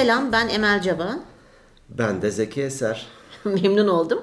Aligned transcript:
Selam 0.00 0.32
ben 0.32 0.48
Emel 0.48 0.82
Caba. 0.82 1.20
Ben 1.88 2.22
de 2.22 2.30
Zeki 2.30 2.62
Eser. 2.62 3.06
Memnun 3.44 3.88
oldum. 3.88 4.22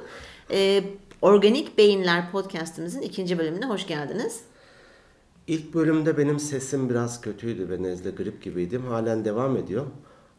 Ee, 0.51 0.83
Organik 1.21 1.77
Beyinler 1.77 2.31
podcastimizin 2.31 3.01
ikinci 3.01 3.39
bölümüne 3.39 3.65
hoş 3.65 3.87
geldiniz. 3.87 4.41
İlk 5.47 5.73
bölümde 5.73 6.17
benim 6.17 6.39
sesim 6.39 6.89
biraz 6.89 7.21
kötüydü 7.21 7.69
ve 7.69 7.83
nezle 7.83 8.11
grip 8.11 8.43
gibiydim. 8.43 8.85
Halen 8.85 9.25
devam 9.25 9.57
ediyor. 9.57 9.85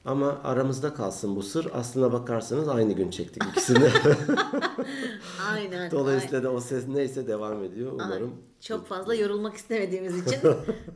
Ama 0.04 0.40
aramızda 0.45 0.95
kalsın 0.95 1.36
bu 1.36 1.43
sır. 1.43 1.68
Aslına 1.75 2.12
bakarsanız 2.12 2.68
aynı 2.68 2.93
gün 2.93 3.11
çektik 3.11 3.43
ikisini. 3.45 3.79
Aynen. 5.52 5.91
Dolayısıyla 5.91 6.43
da 6.43 6.52
o 6.52 6.61
ses 6.61 6.89
neyse 6.89 7.29
devam 7.29 7.64
ediyor. 7.64 7.93
Umarım. 7.93 8.35
Çok 8.61 8.86
fazla 8.86 9.14
yorulmak 9.14 9.57
istemediğimiz 9.57 10.27
için 10.27 10.41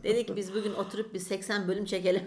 dedik 0.05 0.37
biz 0.37 0.55
bugün 0.55 0.75
oturup 0.75 1.15
bir 1.15 1.19
80 1.19 1.69
bölüm 1.69 1.85
çekelim. 1.85 2.23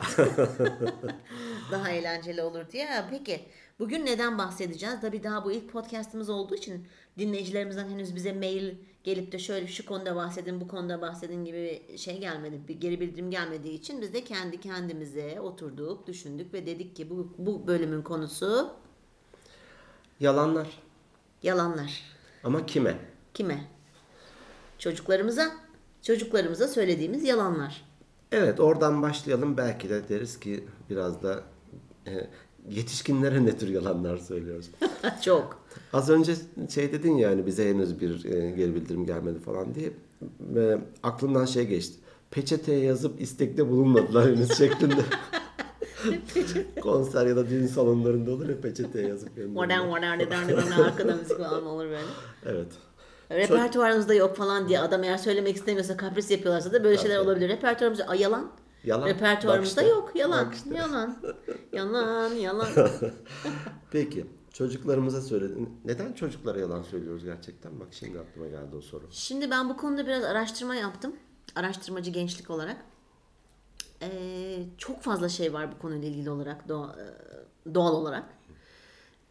Daha 1.72 1.90
eğlenceli 1.90 2.42
olur 2.42 2.70
diye. 2.72 3.06
Peki 3.10 3.46
bugün 3.80 4.06
neden 4.06 4.38
bahsedeceğiz? 4.38 4.96
Tabii 5.02 5.24
daha 5.24 5.46
bu 5.46 5.52
ilk 5.52 5.72
podcastımız 5.72 6.30
olduğu 6.30 6.56
için 6.56 6.88
dinleyicilerimizden 7.18 7.90
henüz 7.90 8.16
bize 8.16 8.34
mail 8.34 8.76
gelip 9.04 9.32
de 9.32 9.40
şöyle 9.40 9.68
şu 9.68 9.86
konuda 9.86 10.16
bahsedin, 10.16 10.62
bu 10.62 10.68
konuda 10.68 11.02
bahsedin 11.02 11.46
gibi 11.46 11.82
şey 11.98 12.20
gelmedi. 12.20 12.62
Bir 12.68 12.80
geri 12.80 13.00
bildirim 13.00 13.32
gelmediği 13.32 13.74
için 13.74 14.02
biz 14.02 14.14
de 14.14 14.24
kendi 14.24 14.60
kendimize 14.60 15.40
oturduk, 15.42 16.08
düşündük 16.08 16.54
ve 16.54 16.66
dedik 16.66 16.96
ki 16.96 17.10
bu, 17.10 17.34
bu 17.38 17.68
bölümün 17.68 18.02
konusu 18.02 18.74
Yalanlar. 20.20 20.68
yalanlar. 21.44 22.02
Ama 22.44 22.66
kime? 22.66 22.98
Kime? 23.34 23.68
Çocuklarımıza. 24.80 25.52
Çocuklarımıza 26.02 26.68
söylediğimiz 26.68 27.24
yalanlar. 27.24 27.86
Evet 28.32 28.60
oradan 28.60 29.02
başlayalım. 29.02 29.58
Belki 29.58 29.90
de 29.90 30.10
deriz 30.10 30.40
ki 30.40 30.68
biraz 30.90 31.24
da 31.24 31.44
yetişkinlere 32.70 33.46
ne 33.46 33.58
tür 33.58 33.68
yalanlar 33.70 34.18
söylüyoruz. 34.18 34.70
Çok. 35.22 35.66
Az 35.94 36.10
önce 36.10 36.34
şey 36.74 36.92
dedin 36.94 37.16
ya 37.18 37.30
hani 37.30 37.46
bize 37.46 37.70
henüz 37.70 38.02
bir 38.02 38.26
e, 38.26 38.52
geri 38.52 38.76
bildirim 38.76 39.06
gelmedi 39.06 39.40
falan 39.40 39.76
diye. 39.76 39.92
E, 40.56 40.78
aklımdan 41.04 41.46
şey 41.46 41.68
geçti. 41.68 41.96
Peçeteye 42.32 42.80
yazıp 42.80 43.22
istekte 43.22 43.70
bulunmadılar 43.70 44.28
henüz 44.28 44.54
şeklinde. 44.58 45.02
Konser 46.82 47.26
ya 47.26 47.36
da 47.36 47.50
düğün 47.50 47.68
salonlarında 47.68 48.32
olur 48.32 48.50
ya 48.50 48.62
peçeteye 48.62 49.08
yazıp 49.08 49.30
Modern 49.38 49.48
gönderiyorlar. 49.48 49.88
modern 49.88 50.22
modern 50.24 50.52
modern 50.52 50.82
arkada 50.82 51.16
müzik 51.16 51.38
falan 51.38 51.66
olur 51.66 51.86
böyle. 51.86 52.02
Evet. 52.46 52.68
Repertuarımızda 53.32 54.14
yok 54.14 54.36
falan 54.38 54.68
diye 54.70 54.80
adam 54.80 55.04
eğer 55.04 55.18
söylemek 55.18 55.56
istemiyorsa 55.56 55.98
kapris 55.98 56.32
yapıyorlarsa 56.32 56.74
da 56.74 56.84
böyle 56.84 56.98
şeyler 56.98 57.20
olabilir. 57.20 57.50
Repertuarımızda 57.50 58.16
yalan. 58.16 58.52
Yalan. 58.86 59.08
Repertuarımızda 59.08 59.82
işte. 59.82 59.94
yok. 59.94 60.12
Yalan. 60.16 60.52
İşte. 60.52 60.76
Yalan. 60.76 61.18
Yalan. 61.74 62.34
Yalan. 62.34 62.68
Peki 63.92 64.26
çocuklarımıza 64.54 65.22
söyledin. 65.22 65.80
Neden 65.86 66.14
çocuklara 66.14 66.60
yalan 66.60 66.82
söylüyoruz 66.82 67.24
gerçekten? 67.24 67.80
Bak 67.80 67.88
şimdi 67.92 68.20
aklıma 68.20 68.48
geldi 68.48 68.76
o 68.76 68.82
soru. 68.82 69.08
Şimdi 69.12 69.52
ben 69.52 69.70
bu 69.70 69.78
konuda 69.78 70.06
biraz 70.06 70.24
araştırma 70.24 70.76
yaptım. 70.76 71.16
Araştırmacı 71.56 72.12
gençlik 72.12 72.50
olarak. 72.50 72.78
Ee, 74.02 74.58
çok 74.78 75.02
fazla 75.02 75.30
şey 75.30 75.54
var 75.54 75.72
bu 75.72 75.80
konuyla 75.80 76.08
ilgili 76.08 76.30
olarak 76.30 76.70
doğa- 76.70 76.96
e, 77.02 77.06
doğal 77.76 77.94
olarak. 77.96 78.24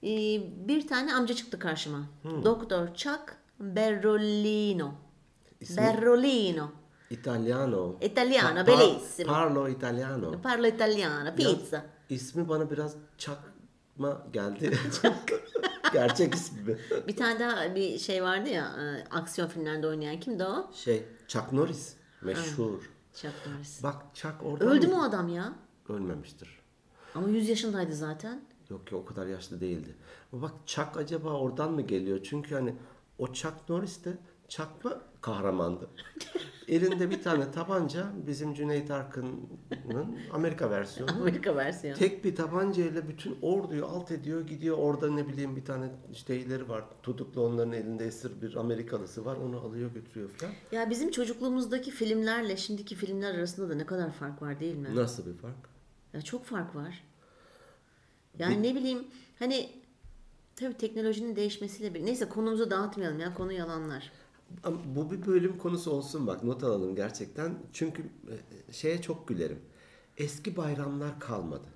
Ee, 0.03 0.07
bir 0.69 0.89
tane 0.89 1.15
amca 1.15 1.35
çıktı 1.35 1.59
karşıma. 1.59 2.01
Doktor 2.45 2.95
Chuck 2.95 3.37
Berrolino. 3.61 4.91
İsmi? 5.61 5.77
Berrolino. 5.77 6.71
Italiano. 7.19 7.97
Italiano, 8.01 8.61
Pa- 8.61 8.67
bellissimo. 8.67 9.33
Parlo 9.33 9.69
italiano. 9.69 10.41
Parlo 10.43 10.67
italiano, 10.67 11.35
pizza. 11.37 11.77
Ya, 11.77 11.85
ismi 12.09 12.49
bana 12.49 12.71
biraz 12.71 12.97
çakma 13.19 14.27
geldi. 14.33 14.79
Gerçek 15.93 16.35
ismi. 16.35 16.79
Bir 17.09 17.17
tane 17.17 17.41
daha 17.41 17.75
bir 17.75 17.99
şey 17.99 18.23
vardı 18.23 18.49
ya, 18.49 18.65
e, 18.65 19.05
aksiyon 19.11 19.49
filmlerinde 19.49 19.87
oynayan 19.87 20.21
kimdi 20.21 20.45
o? 20.45 20.71
Şey, 20.73 21.05
Chuck 21.29 21.53
Norris. 21.53 21.95
Meşhur. 22.23 22.91
Chuck 23.15 23.35
Norris. 23.47 23.83
Bak 23.83 23.97
Chuck 24.15 24.35
oradan 24.43 24.69
Öldü 24.69 24.87
mı? 24.87 24.93
mü 24.93 24.99
o 24.99 25.03
adam 25.03 25.29
ya? 25.29 25.53
Ölmemiştir. 25.89 26.61
Ama 27.15 27.29
100 27.29 27.49
yaşındaydı 27.49 27.95
zaten. 27.95 28.45
Yok 28.71 28.87
ki 28.87 28.97
o 28.97 29.05
kadar 29.05 29.27
yaşlı 29.27 29.61
değildi. 29.61 29.95
Ama 30.33 30.43
bak 30.43 30.53
Chuck 30.67 30.97
acaba 30.97 31.31
oradan 31.31 31.73
mı 31.73 31.83
geliyor? 31.83 32.21
Çünkü 32.23 32.55
hani 32.55 32.75
o 33.19 33.33
Chuck 33.33 33.55
Norris 33.69 34.05
de 34.05 34.19
çakma 34.49 35.01
kahramandı. 35.21 35.89
Elinde 36.69 37.11
bir 37.11 37.23
tane 37.23 37.51
tabanca 37.51 38.07
bizim 38.27 38.55
Cüneyt 38.55 38.91
Arkın'ın 38.91 40.19
Amerika 40.33 40.71
versiyonu. 40.71 41.11
Amerika 41.21 41.57
versiyonu. 41.57 41.99
Tek 41.99 42.25
bir 42.25 42.37
tabancayla 42.37 43.09
bütün 43.09 43.39
orduyu 43.43 43.87
alt 43.87 44.11
ediyor 44.11 44.41
gidiyor 44.47 44.79
orada 44.79 45.11
ne 45.11 45.29
bileyim 45.29 45.57
bir 45.57 45.65
tane 45.65 45.91
şeyleri 46.13 46.69
var 46.69 46.85
tutuklu 47.03 47.47
onların 47.47 47.73
elinde 47.73 48.07
esir 48.07 48.43
bir 48.43 48.55
Amerikalısı 48.57 49.25
var 49.25 49.37
onu 49.37 49.61
alıyor 49.61 49.91
götürüyor 49.91 50.31
falan. 50.31 50.53
Ya 50.73 50.91
bizim 50.91 51.11
çocukluğumuzdaki 51.11 51.91
filmlerle 51.91 52.57
şimdiki 52.57 52.95
filmler 52.95 53.35
arasında 53.35 53.71
da 53.71 53.75
ne 53.75 53.87
kadar 53.87 54.13
fark 54.13 54.43
var 54.43 54.61
değil 54.61 54.77
mi? 54.77 54.89
Nasıl 54.95 55.27
bir 55.27 55.39
fark? 55.39 55.57
Ya 56.13 56.23
çok 56.23 56.45
fark 56.45 56.77
var. 56.77 57.05
Yani 58.39 58.63
ne 58.63 58.75
bileyim 58.75 59.05
hani 59.39 59.71
tabii 60.57 60.75
teknolojinin 60.75 61.37
değişmesiyle 61.37 61.95
bir 61.95 62.07
neyse 62.07 62.29
konumuzu 62.29 62.71
dağıtmayalım 62.71 63.21
ya 63.21 63.35
konu 63.35 63.53
yalanlar. 63.53 64.13
Ama 64.63 64.77
bu 64.97 65.11
bir 65.11 65.27
bölüm 65.27 65.59
konusu 65.59 65.91
olsun 65.91 66.27
bak 66.27 66.45
not 66.45 66.65
alalım 66.65 66.97
gerçekten. 66.97 67.55
Çünkü 67.73 68.03
e, 68.03 68.73
şeye 68.73 69.03
çok 69.03 69.29
gülerim. 69.29 69.59
Eski 70.17 70.57
bayramlar 70.57 71.21
kalmadı. 71.21 71.69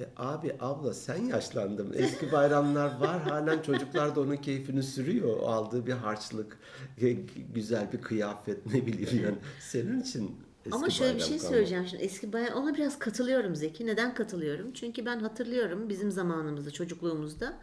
E, 0.00 0.02
abi 0.16 0.56
abla 0.60 0.94
sen 0.94 1.24
yaşlandın. 1.24 1.92
Eski 1.96 2.32
bayramlar 2.32 3.00
var 3.00 3.20
halen 3.28 3.62
çocuklar 3.62 4.16
da 4.16 4.20
onun 4.20 4.36
keyfini 4.36 4.82
sürüyor. 4.82 5.36
O 5.40 5.46
aldığı 5.46 5.86
bir 5.86 5.92
harçlık, 5.92 6.58
e, 7.00 7.12
güzel 7.54 7.92
bir 7.92 8.00
kıyafet 8.00 8.66
ne 8.66 8.86
bileyim 8.86 9.24
yani. 9.24 9.38
Senin 9.60 10.00
için 10.00 10.36
eski 10.66 10.76
Ama 10.76 10.90
şöyle 10.90 11.10
bir 11.10 11.14
bayram 11.14 11.28
şey 11.28 11.38
kalmadı. 11.38 11.54
söyleyeceğim 11.54 11.86
şimdi 11.86 12.02
eski 12.02 12.32
bayan 12.32 12.56
ona 12.56 12.74
biraz 12.74 12.98
katılıyorum 12.98 13.54
Zeki. 13.54 13.86
Neden 13.86 14.14
katılıyorum? 14.14 14.72
Çünkü 14.72 15.06
ben 15.06 15.20
hatırlıyorum 15.20 15.88
bizim 15.88 16.10
zamanımızda 16.10 16.70
çocukluğumuzda 16.70 17.58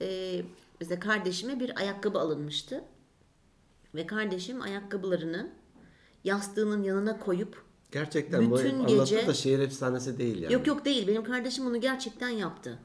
e, 0.00 0.40
bize 0.80 0.98
kardeşime 0.98 1.60
bir 1.60 1.78
ayakkabı 1.80 2.18
alınmıştı. 2.18 2.84
Ve 3.94 4.06
kardeşim 4.06 4.62
ayakkabılarını 4.62 5.50
yastığının 6.24 6.82
yanına 6.82 7.18
koyup 7.18 7.62
Gerçekten 7.92 8.50
bu 8.50 8.58
Bütün 8.58 8.78
anlatı 8.78 9.14
gece- 9.14 9.26
da 9.26 9.34
şehir 9.34 9.58
efsanesi 9.58 10.18
değil 10.18 10.42
yani. 10.42 10.52
Yok 10.52 10.66
yok 10.66 10.84
değil. 10.84 11.08
Benim 11.08 11.24
kardeşim 11.24 11.66
bunu 11.66 11.80
gerçekten 11.80 12.28
yaptı. 12.28 12.78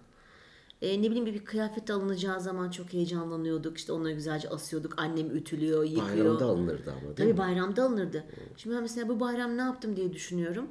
Ee, 0.82 1.02
ne 1.02 1.06
bileyim 1.06 1.26
bir, 1.26 1.34
bir 1.34 1.46
kıyafet 1.46 1.90
alınacağı 1.90 2.42
zaman 2.42 2.70
çok 2.72 2.94
heyecanlanıyorduk. 2.94 3.78
İşte 3.78 3.92
onları 3.92 4.14
güzelce 4.14 4.50
asıyorduk. 4.50 4.94
Annem 4.98 5.36
ütülüyor, 5.36 5.84
yıkıyor. 5.84 6.10
Bayramda 6.10 6.46
alınırdı 6.46 6.92
ama 6.92 7.02
değil 7.02 7.16
Tabii 7.16 7.34
mi? 7.34 7.38
bayramda 7.38 7.84
alınırdı. 7.84 8.24
Şimdi 8.58 8.76
ben 8.76 8.82
mesela 8.82 9.10
bu 9.10 9.20
bayram 9.20 9.58
ne 9.58 9.62
yaptım 9.62 9.96
diye 9.96 10.14
düşünüyorum. 10.14 10.68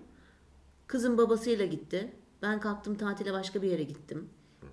Kızım 0.87 1.19
babasıyla 1.19 1.67
gitti. 1.67 2.13
Ben 2.43 2.61
kalktım 2.61 2.95
tatile 2.95 3.33
başka 3.33 3.63
bir 3.63 3.71
yere 3.71 3.83
gittim. 3.83 4.29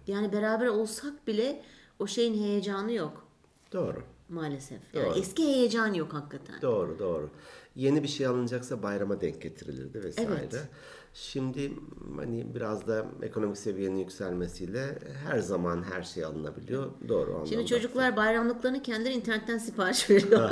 Yani 0.08 0.32
beraber 0.34 0.68
olsak 0.68 1.28
bile 1.28 1.64
o 2.00 2.08
şeyin 2.08 2.44
heyecanı 2.44 2.92
yok 2.92 3.28
Doğru. 3.74 4.04
Maalesef. 4.34 4.80
Yani 4.94 5.06
Doğru. 5.06 5.20
eski 5.20 5.44
heyecan 5.44 5.94
yok 5.94 6.14
hakikaten. 6.14 6.62
Doğru 6.62 7.00
doğru. 7.00 7.30
Yeni 7.76 8.04
bir 8.04 8.08
şey 8.08 8.28
alınacaksa 8.28 8.84
bayrama 8.84 9.22
denk 9.22 9.42
getirilirdi 9.42 10.04
vesaire. 10.04 10.32
Evet. 10.40 10.64
Şimdi 11.16 11.74
hani 12.18 12.56
biraz 12.56 12.88
da 12.88 13.06
ekonomik 13.22 13.58
seviyenin 13.58 13.98
yükselmesiyle 13.98 15.00
her 15.26 15.40
zaman 15.40 15.84
her 15.84 16.04
şey 16.04 16.26
alınabiliyor. 16.26 16.92
Doğru 17.08 17.32
o 17.32 17.46
Şimdi 17.46 17.56
anlamda. 17.56 17.66
çocuklar 17.68 18.18
bayramlıklarını 18.18 18.82
kendileri 18.82 19.14
internetten 19.14 19.58
sipariş 19.58 20.10
veriyor. 20.10 20.50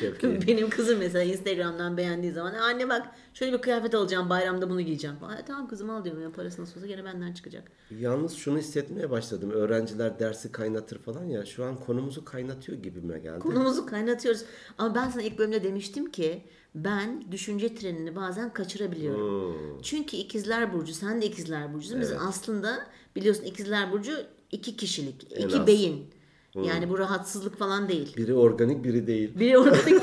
Çok 0.00 0.22
iyi. 0.24 0.46
Benim 0.46 0.70
kızım 0.70 0.98
mesela 0.98 1.24
Instagram'dan 1.24 1.96
beğendiği 1.96 2.32
zaman 2.32 2.54
anne 2.54 2.88
bak 2.88 3.06
şöyle 3.34 3.52
bir 3.52 3.58
kıyafet 3.62 3.94
alacağım 3.94 4.30
bayramda 4.30 4.70
bunu 4.70 4.80
giyeceğim. 4.80 5.16
Aa, 5.22 5.44
tamam 5.46 5.68
kızım 5.68 5.90
al 5.90 6.04
diyorum 6.04 6.22
ya 6.22 6.32
parası 6.32 6.62
nasıl 6.62 6.76
olsa 6.80 6.86
gene 6.86 7.04
benden 7.04 7.32
çıkacak. 7.32 7.64
Yalnız 7.98 8.32
şunu 8.36 8.58
hissetmeye 8.58 9.10
başladım. 9.10 9.50
Öğrenciler 9.50 10.18
dersi 10.18 10.52
kaynatır 10.52 10.98
falan 10.98 11.24
ya. 11.24 11.46
Şu 11.46 11.64
an 11.64 11.76
konumuzu 11.76 12.24
kaynatıyor 12.24 12.78
gibime 12.78 13.18
geldi. 13.18 13.38
Konumuzu 13.38 13.86
kaynatıyoruz. 13.86 14.44
Ama 14.78 14.94
ben 14.94 15.08
sana 15.08 15.22
ilk 15.22 15.38
bölümde 15.38 15.62
demiştim 15.64 16.10
ki 16.10 16.42
ben 16.84 17.32
düşünce 17.32 17.74
trenini 17.74 18.16
bazen 18.16 18.52
kaçırabiliyorum. 18.52 19.54
Hmm. 19.54 19.80
Çünkü 19.82 20.16
ikizler 20.16 20.72
burcu 20.72 20.94
sen 20.94 21.22
de 21.22 21.26
ikizler 21.26 21.74
burcusun. 21.74 22.00
Biz 22.00 22.12
aslında 22.12 22.86
biliyorsun 23.16 23.44
ikizler 23.44 23.92
burcu 23.92 24.12
iki 24.52 24.76
kişilik, 24.76 25.26
En 25.34 25.48
iki 25.48 25.58
az. 25.58 25.66
beyin. 25.66 26.06
Yani 26.54 26.90
bu 26.90 26.98
rahatsızlık 26.98 27.56
falan 27.58 27.88
değil. 27.88 28.16
Biri 28.16 28.34
organik 28.34 28.84
biri 28.84 29.06
değil. 29.06 29.38
Biri 29.38 29.58
organik, 29.58 30.02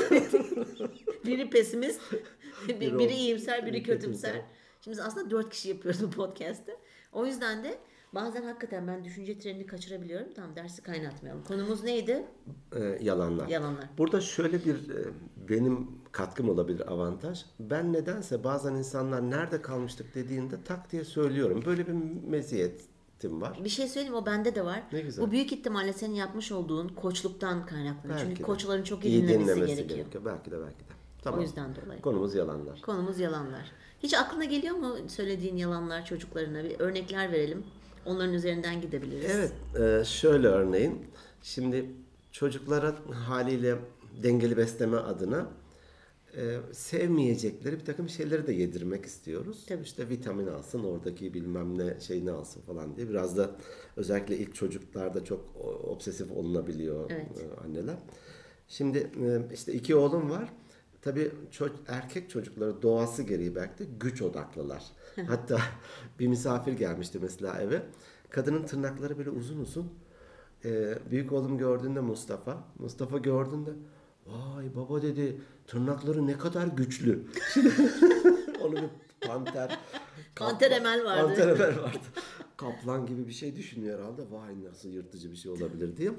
biri 1.26 1.50
pesimist, 1.50 2.00
biri, 2.68 2.80
biri 2.80 2.96
ol- 2.96 3.10
iyimser, 3.10 3.66
biri 3.66 3.72
biri 3.72 3.82
kötümser. 3.82 4.32
kötümser. 4.32 4.50
Şimdi 4.80 5.02
aslında 5.02 5.30
dört 5.30 5.50
kişi 5.50 5.68
yapıyoruz 5.68 6.02
bu 6.02 6.10
podcast'te. 6.10 6.76
O 7.12 7.26
yüzden 7.26 7.64
de 7.64 7.78
Bazen 8.12 8.42
hakikaten 8.42 8.88
ben 8.88 9.04
düşünce 9.04 9.38
trenini 9.38 9.66
kaçırabiliyorum. 9.66 10.26
Tamam 10.34 10.56
dersi 10.56 10.82
kaynatmayalım. 10.82 11.44
Konumuz 11.44 11.84
neydi? 11.84 12.24
Ee, 12.76 12.98
yalanlar. 13.02 13.48
Yalanlar. 13.48 13.84
Burada 13.98 14.20
şöyle 14.20 14.64
bir 14.64 14.74
e, 14.74 15.04
benim 15.48 15.88
katkım 16.16 16.48
olabilir 16.48 16.92
avantaj. 16.92 17.44
Ben 17.60 17.92
nedense 17.92 18.44
bazen 18.44 18.74
insanlar 18.74 19.30
nerede 19.30 19.62
kalmıştık 19.62 20.14
dediğinde 20.14 20.56
tak 20.64 20.92
diye 20.92 21.04
söylüyorum. 21.04 21.62
Böyle 21.66 21.86
bir 21.86 21.92
meziyetim 22.28 23.40
var. 23.40 23.60
Bir 23.64 23.68
şey 23.68 23.88
söyleyeyim 23.88 24.14
o 24.14 24.26
bende 24.26 24.54
de 24.54 24.64
var. 24.64 24.82
Ne 24.92 25.00
güzel. 25.00 25.26
Bu 25.26 25.30
büyük 25.30 25.52
ihtimalle 25.52 25.92
senin 25.92 26.14
yapmış 26.14 26.52
olduğun 26.52 26.88
koçluktan 26.88 27.66
kaynaklanıyor. 27.66 28.18
Belki 28.18 28.28
Çünkü 28.28 28.40
de. 28.40 28.46
koçların 28.46 28.82
çok 28.82 29.04
iyi, 29.04 29.28
dinlemesi, 29.28 29.86
gerekiyor. 29.86 30.24
Belki 30.24 30.50
de 30.50 30.60
belki 30.60 30.80
de. 30.80 30.94
Tamam. 31.22 31.40
O 31.40 31.42
yüzden 31.42 31.76
dolayı. 31.76 32.00
Konumuz 32.00 32.34
yalanlar. 32.34 32.80
Konumuz 32.80 33.18
yalanlar. 33.20 33.72
Hiç 34.02 34.14
aklına 34.14 34.44
geliyor 34.44 34.76
mu 34.76 34.96
söylediğin 35.08 35.56
yalanlar 35.56 36.04
çocuklarına? 36.04 36.64
Bir 36.64 36.80
örnekler 36.80 37.32
verelim. 37.32 37.64
Onların 38.06 38.34
üzerinden 38.34 38.80
gidebiliriz. 38.80 39.30
Evet, 39.30 39.52
e, 39.80 40.04
şöyle 40.04 40.48
örneğin. 40.48 41.06
Şimdi 41.42 41.90
çocuklara 42.32 42.94
haliyle 43.26 43.76
dengeli 44.22 44.56
besleme 44.56 44.96
adına 44.96 45.46
e, 46.36 46.56
sevmeyecekleri 46.72 47.78
bir 47.80 47.84
takım 47.84 48.08
şeyleri 48.08 48.46
de 48.46 48.52
yedirmek 48.52 49.04
istiyoruz. 49.06 49.64
Tabii. 49.68 49.82
İşte 49.82 50.08
vitamin 50.08 50.46
alsın, 50.46 50.84
oradaki 50.84 51.34
bilmem 51.34 51.78
ne 51.78 52.00
şeyini 52.00 52.30
alsın 52.30 52.60
falan 52.60 52.96
diye. 52.96 53.08
Biraz 53.08 53.36
da 53.36 53.50
özellikle 53.96 54.36
ilk 54.38 54.54
çocuklarda 54.54 55.24
çok 55.24 55.56
obsesif 55.84 56.32
olunabiliyor 56.32 57.10
Evet. 57.10 57.26
e, 57.42 57.60
anneler. 57.64 57.96
Şimdi 58.68 58.98
e, 58.98 59.54
işte 59.54 59.72
iki 59.72 59.96
oğlum 59.96 60.30
var. 60.30 60.52
Tabii 61.02 61.32
ço- 61.52 61.70
erkek 61.88 62.30
çocukları 62.30 62.82
doğası 62.82 63.22
gereği 63.22 63.54
belki 63.54 63.78
de 63.78 63.88
güç 64.00 64.22
odaklılar. 64.22 64.84
Hatta 65.26 65.60
bir 66.18 66.26
misafir 66.26 66.72
gelmişti 66.72 67.18
mesela 67.22 67.60
eve. 67.60 67.82
Kadının 68.30 68.62
tırnakları 68.64 69.18
böyle 69.18 69.30
uzun 69.30 69.60
uzun. 69.60 69.92
Ee, 70.64 70.98
büyük 71.10 71.32
oğlum 71.32 71.58
gördüğünde 71.58 72.00
Mustafa. 72.00 72.64
Mustafa 72.78 73.18
gördüğünde 73.18 73.70
vay 74.26 74.74
baba 74.76 75.02
dedi 75.02 75.40
tırnakları 75.66 76.26
ne 76.26 76.38
kadar 76.38 76.66
güçlü. 76.66 77.24
Onu 78.62 78.74
bir 78.74 79.28
panter. 79.28 79.78
Panter 80.36 80.70
Emel 80.70 81.04
vardı. 81.04 81.26
Panter 81.26 81.48
Emel 81.48 81.82
vardı. 81.82 81.98
Kaplan 82.56 83.06
gibi 83.06 83.28
bir 83.28 83.32
şey 83.32 83.56
düşünüyor 83.56 83.98
herhalde. 83.98 84.22
Vay 84.30 84.64
nasıl 84.64 84.88
yırtıcı 84.88 85.30
bir 85.30 85.36
şey 85.36 85.52
olabilir 85.52 85.96
diye. 85.96 86.10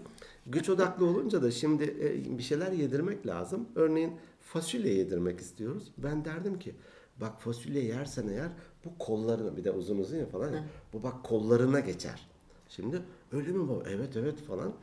Güç 0.46 0.70
odaklı 0.70 1.06
olunca 1.06 1.44
da 1.44 1.52
şimdi 1.52 1.84
e, 1.84 2.38
bir 2.38 2.44
şeyler 2.44 2.72
yedirmek 2.72 3.28
lazım. 3.28 3.68
Örneğin 3.76 4.14
fasulye 4.42 4.94
yedirmek 4.94 5.40
istiyoruz. 5.40 5.92
Ben 5.98 6.26
derdim 6.26 6.60
ki 6.60 6.76
bak 7.22 7.42
fasulye 7.42 7.84
yersen 7.84 8.28
eğer 8.28 8.50
bu 8.86 8.98
kollarına 8.98 9.58
bir 9.58 9.64
de 9.64 9.72
uzun 9.72 9.98
uzun 9.98 10.18
ya 10.18 10.26
falan 10.26 10.54
ya, 10.54 10.64
bu 10.94 11.04
bak 11.04 11.24
kollarına 11.24 11.80
geçer. 11.80 12.28
Şimdi 12.70 13.02
öyle 13.32 13.52
mi 13.52 13.70
baba? 13.70 13.84
Evet 13.90 14.16
evet 14.16 14.42
falan. 14.42 14.74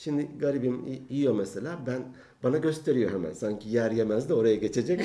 Şimdi 0.00 0.38
garibim 0.38 1.06
yiyor 1.10 1.34
mesela 1.34 1.78
ben 1.86 2.02
bana 2.42 2.58
gösteriyor 2.58 3.10
hemen 3.10 3.32
sanki 3.32 3.68
yer 3.68 3.90
yemez 3.90 4.28
de 4.28 4.34
oraya 4.34 4.56
geçecek. 4.56 5.00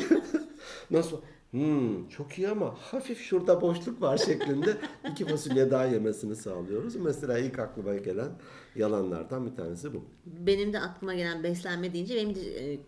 Nasıl? 0.92 1.21
Hmm, 1.51 2.07
çok 2.09 2.38
iyi 2.38 2.50
ama 2.50 2.75
hafif 2.80 3.19
şurada 3.19 3.62
boşluk 3.62 4.01
var 4.01 4.18
şeklinde 4.18 4.77
iki 5.12 5.25
fasulye 5.25 5.71
daha 5.71 5.86
yemesini 5.86 6.36
sağlıyoruz. 6.36 6.95
Mesela 6.95 7.39
ilk 7.39 7.59
aklıma 7.59 7.95
gelen 7.95 8.30
yalanlardan 8.75 9.51
bir 9.51 9.56
tanesi 9.56 9.94
bu. 9.94 10.06
Benim 10.25 10.74
de 10.74 10.80
aklıma 10.80 11.13
gelen 11.13 11.44
beslenme 11.44 11.94
deyince 11.94 12.15
benim 12.15 12.36
de 12.36 12.74
e, 12.74 12.80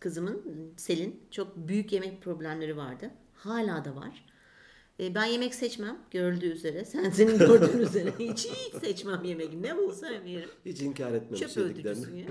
kızımın 0.00 0.42
Selin 0.76 1.20
çok 1.30 1.56
büyük 1.56 1.92
yemek 1.92 2.22
problemleri 2.22 2.76
vardı. 2.76 3.10
Hala 3.34 3.84
da 3.84 3.96
var. 3.96 4.24
E, 5.02 5.14
ben 5.14 5.24
yemek 5.24 5.54
seçmem 5.54 5.98
görüldüğü 6.10 6.46
üzere. 6.46 6.84
Sen 6.92 7.10
senin 7.10 7.38
gördüğün 7.38 7.78
üzere 7.86 8.12
hiç, 8.18 8.48
hiç 8.48 8.74
seçmem 8.74 9.24
yemek. 9.24 9.54
Ne 9.54 9.76
bulsam 9.76 10.26
yerim. 10.26 10.50
Hiç 10.66 10.80
inkar 10.80 11.12
etmemiş 11.12 11.40
Çöp 11.40 11.56
öğütücüsün 11.56 12.16
ya. 12.16 12.26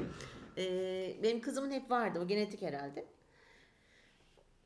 Ee, 0.57 1.15
benim 1.23 1.41
kızımın 1.41 1.71
hep 1.71 1.91
vardı. 1.91 2.19
O 2.23 2.27
genetik 2.27 2.61
herhalde. 2.61 3.05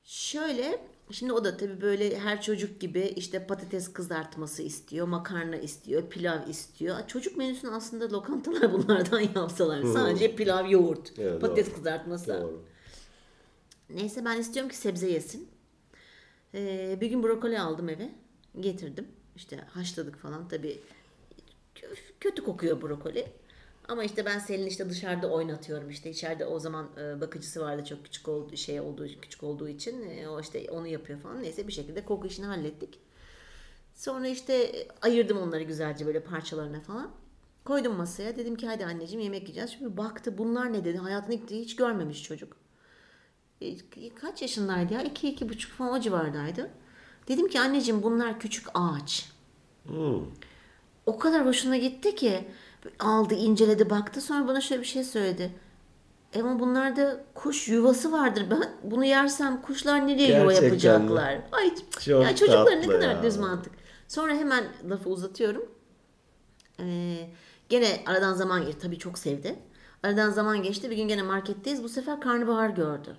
Şöyle, 0.04 0.80
şimdi 1.12 1.34
o 1.34 1.44
da 1.44 1.58
tabii 1.58 1.82
böyle 1.82 2.20
her 2.20 2.42
çocuk 2.42 2.82
gibi 2.82 3.14
işte 3.16 3.48
patates 3.48 3.94
kızartması 3.94 4.62
istiyor, 4.64 5.08
makarna 5.08 5.56
istiyor, 5.56 6.10
pilav 6.10 6.50
istiyor. 6.50 7.08
Çocuk 7.08 7.38
menüsünü 7.38 7.72
aslında 7.72 8.12
lokantalar 8.12 8.74
bunlardan 8.74 9.20
yapsalar. 9.36 9.84
Sadece 9.84 10.36
pilav, 10.36 10.70
yoğurt, 10.70 11.14
Evet, 11.20 11.42
patates 11.42 11.68
doğru. 11.68 11.76
kızartması. 11.76 12.28
Doğru. 12.28 12.66
Neyse 13.90 14.26
ben 14.26 14.40
istiyorum 14.40 14.70
ki 14.70 14.78
sebze 14.78 15.12
yesin. 15.12 15.48
Ee, 16.56 16.98
bir 17.02 17.08
gün 17.08 17.24
brokoli 17.24 17.60
aldım 17.60 17.90
eve. 17.90 18.10
Getirdim. 18.60 19.08
İşte 19.36 19.58
haşladık 19.58 20.18
falan. 20.18 20.48
Tabii 20.48 20.80
kö- 21.76 21.98
kötü 22.20 22.44
kokuyor 22.44 22.82
brokoli. 22.82 23.28
Ama 23.88 24.04
işte 24.04 24.26
ben 24.26 24.40
Selin 24.40 24.66
işte 24.68 24.90
dışarıda 24.90 25.32
oynatıyorum 25.32 25.90
işte 25.90 26.10
içeride 26.10 26.46
o 26.46 26.60
zaman 26.60 26.90
e, 26.98 27.22
bakıcısı 27.22 27.62
vardı 27.62 27.86
çok 27.86 28.04
küçük 28.04 28.28
olduğu 28.28 28.58
şey 28.58 28.80
olduğu 28.82 29.08
küçük 29.22 29.44
olduğu 29.44 29.70
için 29.70 30.10
e, 30.10 30.28
o 30.30 30.42
işte 30.42 30.72
onu 30.72 30.88
yapıyor 30.88 31.20
falan 31.20 31.44
neyse 31.44 31.68
bir 31.68 31.74
şekilde 31.74 32.06
koku 32.06 32.28
işini 32.28 32.46
hallettik. 32.46 33.00
Sonra 33.94 34.28
işte 34.28 34.72
ayırdım 35.02 35.38
onları 35.38 35.64
güzelce 35.64 36.06
böyle 36.06 36.20
parçalarına 36.24 36.82
falan. 36.82 37.12
Koydum 37.66 37.96
masaya 37.96 38.36
dedim 38.38 38.56
ki 38.56 38.68
hadi 38.68 38.86
anneciğim 38.86 39.24
yemek 39.24 39.42
yiyeceğiz. 39.42 39.72
Şimdi 39.72 39.98
baktı 39.98 40.38
bunlar 40.38 40.74
ne 40.74 40.86
dedi 40.86 40.98
hayatını 40.98 41.36
hiç 41.50 41.76
görmemiş 41.76 42.24
çocuk. 42.24 42.58
E, 43.62 43.76
kaç 44.22 44.42
yaşındaydı 44.42 44.94
ya? 44.94 45.02
İki, 45.02 45.30
iki 45.30 45.50
buçuk 45.50 45.72
falan 45.72 45.94
o 45.94 46.00
civardaydı. 46.00 46.70
Dedim 47.28 47.48
ki 47.48 47.60
anneciğim 47.60 48.04
bunlar 48.04 48.40
küçük 48.40 48.68
ağaç. 48.74 49.32
Hmm. 49.88 50.22
O 51.06 51.20
kadar 51.20 51.46
hoşuna 51.46 51.78
gitti 51.78 52.16
ki 52.16 52.48
aldı 53.00 53.34
inceledi 53.34 53.90
baktı 53.90 54.22
sonra 54.22 54.48
bana 54.48 54.62
şöyle 54.62 54.82
bir 54.82 54.88
şey 54.88 55.04
söyledi. 55.04 55.52
Ama 56.40 56.60
bunlarda 56.60 57.24
kuş 57.36 57.68
yuvası 57.68 58.12
vardır. 58.12 58.46
Ben 58.52 58.64
bunu 58.84 59.06
yersem 59.06 59.62
kuşlar 59.62 60.08
nereye 60.08 60.28
yuva 60.40 60.52
Gerçekten 60.54 60.62
mi? 60.70 60.74
yapacaklar? 60.74 61.42
Ay 61.52 61.76
Çok 62.06 62.24
ya 62.24 62.36
çocuklar 62.36 62.82
ne 62.82 62.88
kadar 62.88 63.16
ya. 63.16 63.24
düz 63.24 63.38
mantık. 63.38 63.74
Sonra 64.08 64.34
hemen 64.34 64.64
lafı 64.90 65.10
uzatıyorum. 65.10 65.66
Ee, 66.80 67.30
gene 67.70 67.88
aradan 68.06 68.34
zaman 68.34 68.66
geçti. 68.66 68.80
Tabii 68.82 69.00
çok 69.00 69.18
sevdi. 69.18 69.56
Aradan 70.04 70.30
zaman 70.30 70.64
geçti. 70.64 70.90
Bir 70.90 70.96
gün 70.96 71.08
gene 71.08 71.22
marketteyiz. 71.24 71.84
Bu 71.84 71.90
sefer 71.90 72.22
karnabahar 72.22 72.70
gördü. 72.70 73.18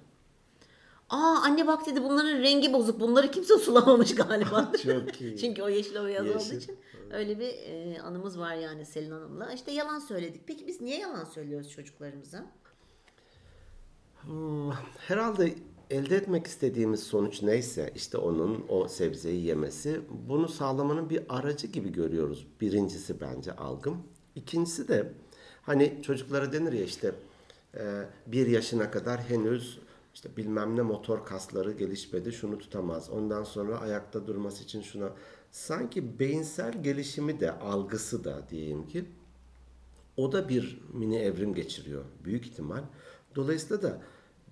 Aa 1.10 1.40
anne 1.44 1.66
bak 1.66 1.86
dedi 1.86 2.02
bunların 2.04 2.38
rengi 2.42 2.72
bozuk. 2.72 3.00
Bunları 3.00 3.30
kimse 3.30 3.58
sulamamış 3.58 4.14
galiba. 4.14 4.72
Çok 4.82 5.20
iyi. 5.20 5.36
Çünkü 5.40 5.62
o 5.62 5.68
yeşil 5.68 5.96
o 5.96 6.06
beyaz 6.06 6.26
olduğu 6.26 6.54
için. 6.56 6.76
Öyle 7.12 7.38
bir 7.38 7.48
e, 7.48 8.00
anımız 8.02 8.38
var 8.38 8.54
yani 8.54 8.84
Selin 8.84 9.10
Hanım'la. 9.10 9.52
İşte 9.52 9.70
yalan 9.72 9.98
söyledik. 9.98 10.42
Peki 10.46 10.66
biz 10.66 10.80
niye 10.80 10.98
yalan 10.98 11.24
söylüyoruz 11.24 11.70
çocuklarımıza? 11.70 12.46
Hmm, 14.22 14.70
Herhalde 14.98 15.54
elde 15.90 16.16
etmek 16.16 16.46
istediğimiz 16.46 17.02
sonuç 17.02 17.42
neyse 17.42 17.92
işte 17.94 18.18
onun 18.18 18.64
o 18.68 18.88
sebzeyi 18.88 19.44
yemesi 19.44 20.00
bunu 20.28 20.48
sağlamanın 20.48 21.10
bir 21.10 21.22
aracı 21.28 21.66
gibi 21.66 21.92
görüyoruz. 21.92 22.46
Birincisi 22.60 23.20
bence 23.20 23.52
algım. 23.52 24.02
İkincisi 24.34 24.88
de 24.88 25.12
hani 25.62 25.98
çocuklara 26.02 26.52
denir 26.52 26.72
ya 26.72 26.84
işte 26.84 27.12
e, 27.74 28.02
bir 28.26 28.46
yaşına 28.46 28.90
kadar 28.90 29.20
henüz 29.20 29.78
işte 30.16 30.36
bilmem 30.36 30.76
ne 30.76 30.82
motor 30.82 31.24
kasları 31.24 31.72
gelişmedi 31.72 32.32
şunu 32.32 32.58
tutamaz. 32.58 33.10
Ondan 33.10 33.44
sonra 33.44 33.78
ayakta 33.78 34.26
durması 34.26 34.64
için 34.64 34.82
şuna 34.82 35.12
sanki 35.50 36.18
beyinsel 36.18 36.82
gelişimi 36.82 37.40
de 37.40 37.52
algısı 37.52 38.24
da 38.24 38.48
diyeyim 38.48 38.86
ki 38.86 39.04
o 40.16 40.32
da 40.32 40.48
bir 40.48 40.80
mini 40.92 41.18
evrim 41.18 41.54
geçiriyor 41.54 42.04
büyük 42.24 42.46
ihtimal. 42.46 42.82
Dolayısıyla 43.34 43.82
da 43.82 44.02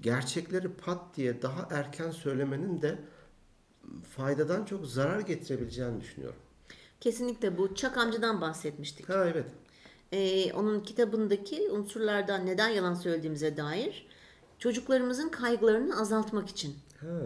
gerçekleri 0.00 0.68
pat 0.68 1.16
diye 1.16 1.42
daha 1.42 1.68
erken 1.70 2.10
söylemenin 2.10 2.82
de 2.82 2.98
faydadan 4.16 4.64
çok 4.64 4.86
zarar 4.86 5.20
getirebileceğini 5.20 6.00
düşünüyorum. 6.00 6.40
Kesinlikle 7.00 7.58
bu 7.58 7.74
Çak 7.74 7.96
amcadan 7.96 8.40
bahsetmiştik. 8.40 9.08
Ha 9.08 9.26
evet. 9.26 9.46
Ee, 10.12 10.52
onun 10.52 10.80
kitabındaki 10.80 11.70
unsurlardan 11.70 12.46
neden 12.46 12.68
yalan 12.68 12.94
söylediğimize 12.94 13.56
dair 13.56 14.06
çocuklarımızın 14.58 15.28
kaygılarını 15.28 16.00
azaltmak 16.00 16.48
için. 16.48 16.74
Ha. 17.00 17.20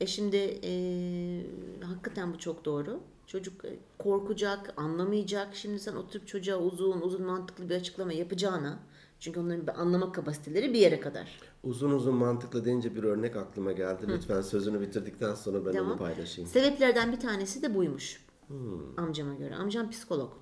E 0.00 0.06
şimdi 0.06 0.36
e, 0.64 0.72
hakikaten 1.84 2.32
bu 2.34 2.38
çok 2.38 2.64
doğru. 2.64 3.00
Çocuk 3.26 3.64
e, 3.64 3.76
korkacak, 3.98 4.74
anlamayacak. 4.76 5.54
Şimdi 5.54 5.78
sen 5.78 5.94
oturup 5.94 6.28
çocuğa 6.28 6.58
uzun 6.58 7.00
uzun 7.00 7.22
mantıklı 7.22 7.68
bir 7.68 7.74
açıklama 7.74 8.12
yapacağına 8.12 8.78
çünkü 9.22 9.40
onların 9.40 9.66
bir 9.66 9.80
anlama 9.80 10.12
kapasiteleri 10.12 10.72
bir 10.72 10.78
yere 10.78 11.00
kadar. 11.00 11.40
Uzun 11.64 11.90
uzun 11.90 12.14
mantıklı 12.14 12.64
deyince 12.64 12.96
bir 12.96 13.02
örnek 13.02 13.36
aklıma 13.36 13.72
geldi. 13.72 14.06
Lütfen 14.08 14.42
sözünü 14.42 14.80
bitirdikten 14.80 15.34
sonra 15.34 15.64
ben 15.64 15.70
onu 15.70 15.78
Tamam. 15.78 15.98
paylaşayım. 15.98 16.50
Sebeplerden 16.50 17.12
bir 17.12 17.20
tanesi 17.20 17.62
de 17.62 17.74
buymuş. 17.74 18.24
Amcama 18.96 19.34
göre. 19.34 19.54
Amcam 19.54 19.90
psikolog. 19.90 20.32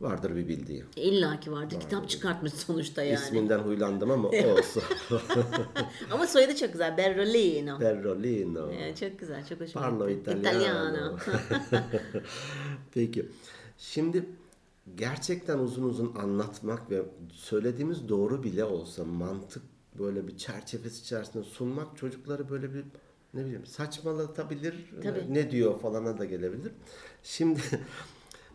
Vardır 0.00 0.36
bir 0.36 0.48
bildiği. 0.48 0.84
İlla 0.96 1.40
ki 1.40 1.52
vardı. 1.52 1.74
Kitap 1.80 2.08
çıkartmış 2.08 2.52
sonuçta 2.52 3.02
yani. 3.02 3.14
İsminden 3.14 3.58
huylandım 3.58 4.10
ama 4.10 4.28
olsun. 4.28 4.82
Ama 6.10 6.26
soyadı 6.26 6.56
çok 6.56 6.72
güzel. 6.72 6.96
Berrolino. 6.96 7.80
Berrolino. 7.80 8.70
Yani 8.70 8.94
çok 9.00 9.18
güzel. 9.18 9.46
Çok 9.46 9.60
hoşuma 9.60 9.84
Parlo 9.84 10.08
gitti. 10.08 10.36
italiano. 10.40 11.16
Peki. 12.94 13.28
Şimdi 13.78 14.24
gerçekten 14.96 15.58
uzun 15.58 15.82
uzun 15.82 16.14
anlatmak 16.14 16.90
ve 16.90 17.02
söylediğimiz 17.32 18.08
doğru 18.08 18.42
bile 18.42 18.64
olsa 18.64 19.04
mantık 19.04 19.62
böyle 19.98 20.28
bir 20.28 20.36
çerçevesi 20.36 21.02
içerisinde 21.02 21.44
sunmak 21.44 21.96
çocukları 21.96 22.50
böyle 22.50 22.74
bir 22.74 22.84
ne 23.34 23.44
bileyim 23.44 23.66
saçmalatabilir. 23.66 24.74
Tabii. 25.02 25.34
Ne 25.34 25.50
diyor 25.50 25.80
falana 25.80 26.18
da 26.18 26.24
gelebilir. 26.24 26.72
Şimdi 27.22 27.60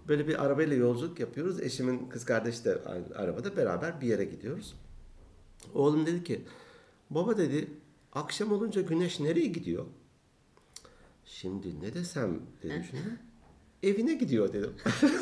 böyle 0.07 0.27
bir 0.27 0.45
arabayla 0.45 0.75
yolculuk 0.75 1.19
yapıyoruz. 1.19 1.61
Eşimin 1.61 2.09
kız 2.09 2.25
kardeşi 2.25 2.65
de 2.65 2.77
arabada 3.15 3.57
beraber 3.57 4.01
bir 4.01 4.07
yere 4.07 4.25
gidiyoruz. 4.25 4.75
Oğlum 5.73 6.05
dedi 6.05 6.23
ki 6.23 6.41
baba 7.09 7.37
dedi 7.37 7.67
akşam 8.13 8.51
olunca 8.51 8.81
güneş 8.81 9.19
nereye 9.19 9.47
gidiyor? 9.47 9.85
Şimdi 11.25 11.81
ne 11.81 11.93
desem 11.93 12.39
diye 12.63 12.79
düşündüm. 12.83 13.19
Evine 13.83 14.13
gidiyor 14.13 14.53
dedim. 14.53 14.73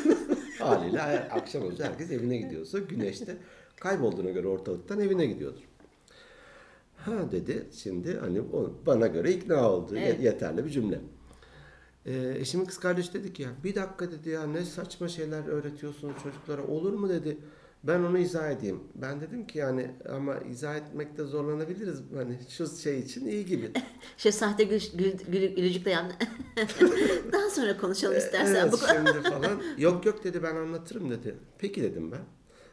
Haliyle 0.58 1.02
akşam 1.30 1.62
olunca 1.62 1.84
herkes 1.84 2.10
evine 2.10 2.36
gidiyorsa 2.36 2.78
güneş 2.78 3.26
de 3.26 3.36
kaybolduğuna 3.76 4.30
göre 4.30 4.48
ortalıktan 4.48 5.00
evine 5.00 5.26
gidiyordur. 5.26 5.62
Ha 6.96 7.32
dedi 7.32 7.66
şimdi 7.72 8.18
hani 8.18 8.42
bana 8.86 9.06
göre 9.06 9.32
ikna 9.32 9.70
oldu. 9.70 9.96
Evet. 9.96 10.20
Yeterli 10.22 10.64
bir 10.64 10.70
cümle. 10.70 11.00
Ee, 12.06 12.34
eşimin 12.38 12.64
kız 12.64 12.78
kardeşi 12.78 13.12
dedi 13.14 13.32
ki 13.32 13.42
ya 13.42 13.48
bir 13.64 13.74
dakika 13.74 14.10
dedi 14.12 14.28
ya 14.28 14.46
ne 14.46 14.64
saçma 14.64 15.08
şeyler 15.08 15.46
öğretiyorsunuz 15.46 16.14
çocuklara 16.22 16.66
olur 16.66 16.92
mu 16.92 17.08
dedi. 17.08 17.38
Ben 17.84 18.00
onu 18.02 18.18
izah 18.18 18.50
edeyim. 18.50 18.80
Ben 18.94 19.20
dedim 19.20 19.46
ki 19.46 19.58
yani 19.58 19.90
ama 20.08 20.38
izah 20.38 20.76
etmekte 20.76 21.24
zorlanabiliriz. 21.24 22.02
Hani 22.14 22.38
şu 22.48 22.66
şey 22.76 22.98
için 22.98 23.26
iyi 23.26 23.46
gibi. 23.46 23.70
Şey 24.16 24.32
sahte 24.32 24.64
gül, 24.64 24.80
gül, 24.94 25.12
gül, 25.28 25.56
gülücük 25.56 25.84
de 25.84 25.90
yaptı. 25.90 26.26
Daha 27.32 27.50
sonra 27.50 27.76
konuşalım 27.76 28.16
istersen. 28.16 28.54
Evet 28.54 28.72
Bu 28.72 28.76
şimdi 28.76 29.28
falan. 29.28 29.62
Yok 29.78 30.06
yok 30.06 30.24
dedi 30.24 30.42
ben 30.42 30.56
anlatırım 30.56 31.10
dedi. 31.10 31.34
Peki 31.58 31.82
dedim 31.82 32.12
ben. 32.12 32.20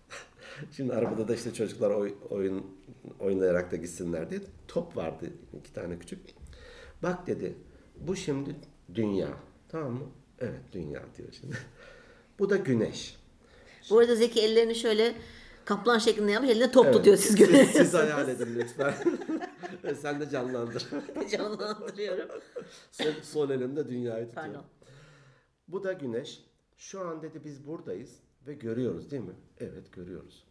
Şimdi 0.72 0.94
arabada 0.94 1.28
da 1.28 1.36
işte 1.36 1.54
çocuklar 1.54 1.90
oy- 1.92 2.16
oyun 2.30 2.66
oynayarak 3.20 3.72
da 3.72 3.76
gitsinler 3.76 4.30
diye 4.30 4.42
top 4.68 4.98
vardı 4.98 5.26
iki 5.60 5.74
tane 5.74 6.00
küçük. 6.00 6.20
Bak 7.04 7.28
dedi 7.28 7.56
bu 8.00 8.16
şimdi 8.16 8.56
dünya 8.96 9.28
tamam 9.70 9.94
mı? 9.94 10.06
Evet 10.40 10.62
dünya 10.72 11.04
diyor 11.18 11.30
şimdi. 11.32 11.58
Bu 12.40 12.50
da 12.50 12.58
güneş. 12.58 13.18
Bu 13.90 14.00
arada 14.00 14.16
Zeki 14.16 14.42
ellerini 14.42 14.76
şöyle 14.76 15.16
kaplan 15.66 15.98
şeklinde 15.98 16.32
yapmış. 16.32 16.52
Elinde 16.52 16.72
top 16.72 16.86
Evet, 16.86 16.96
tutuyor 16.96 17.18
siz 17.18 17.26
Siz, 17.28 17.36
görüyorsunuz. 17.36 17.76
siz 17.76 17.94
hayal 17.94 18.30
edin 18.30 18.56
lütfen. 18.56 18.94
Sen 20.02 20.20
de 20.20 20.30
canlandır. 20.30 20.88
Canlandırıyorum. 21.32 22.42
Sol, 22.92 23.12
sol 23.24 23.50
elimde 23.50 23.90
dünyayı 23.90 24.28
tutuyor. 24.28 24.46
Pardon. 24.46 24.64
Bu 25.68 25.84
da 25.84 25.94
güneş. 25.94 26.44
Şu 26.78 27.02
an 27.02 27.22
dedi 27.22 27.42
biz 27.46 27.68
buradayız 27.68 28.20
ve 28.48 28.54
görüyoruz 28.54 29.12
değil 29.12 29.24
mi? 29.24 29.34
Evet 29.60 29.92
görüyoruz. 29.92 30.48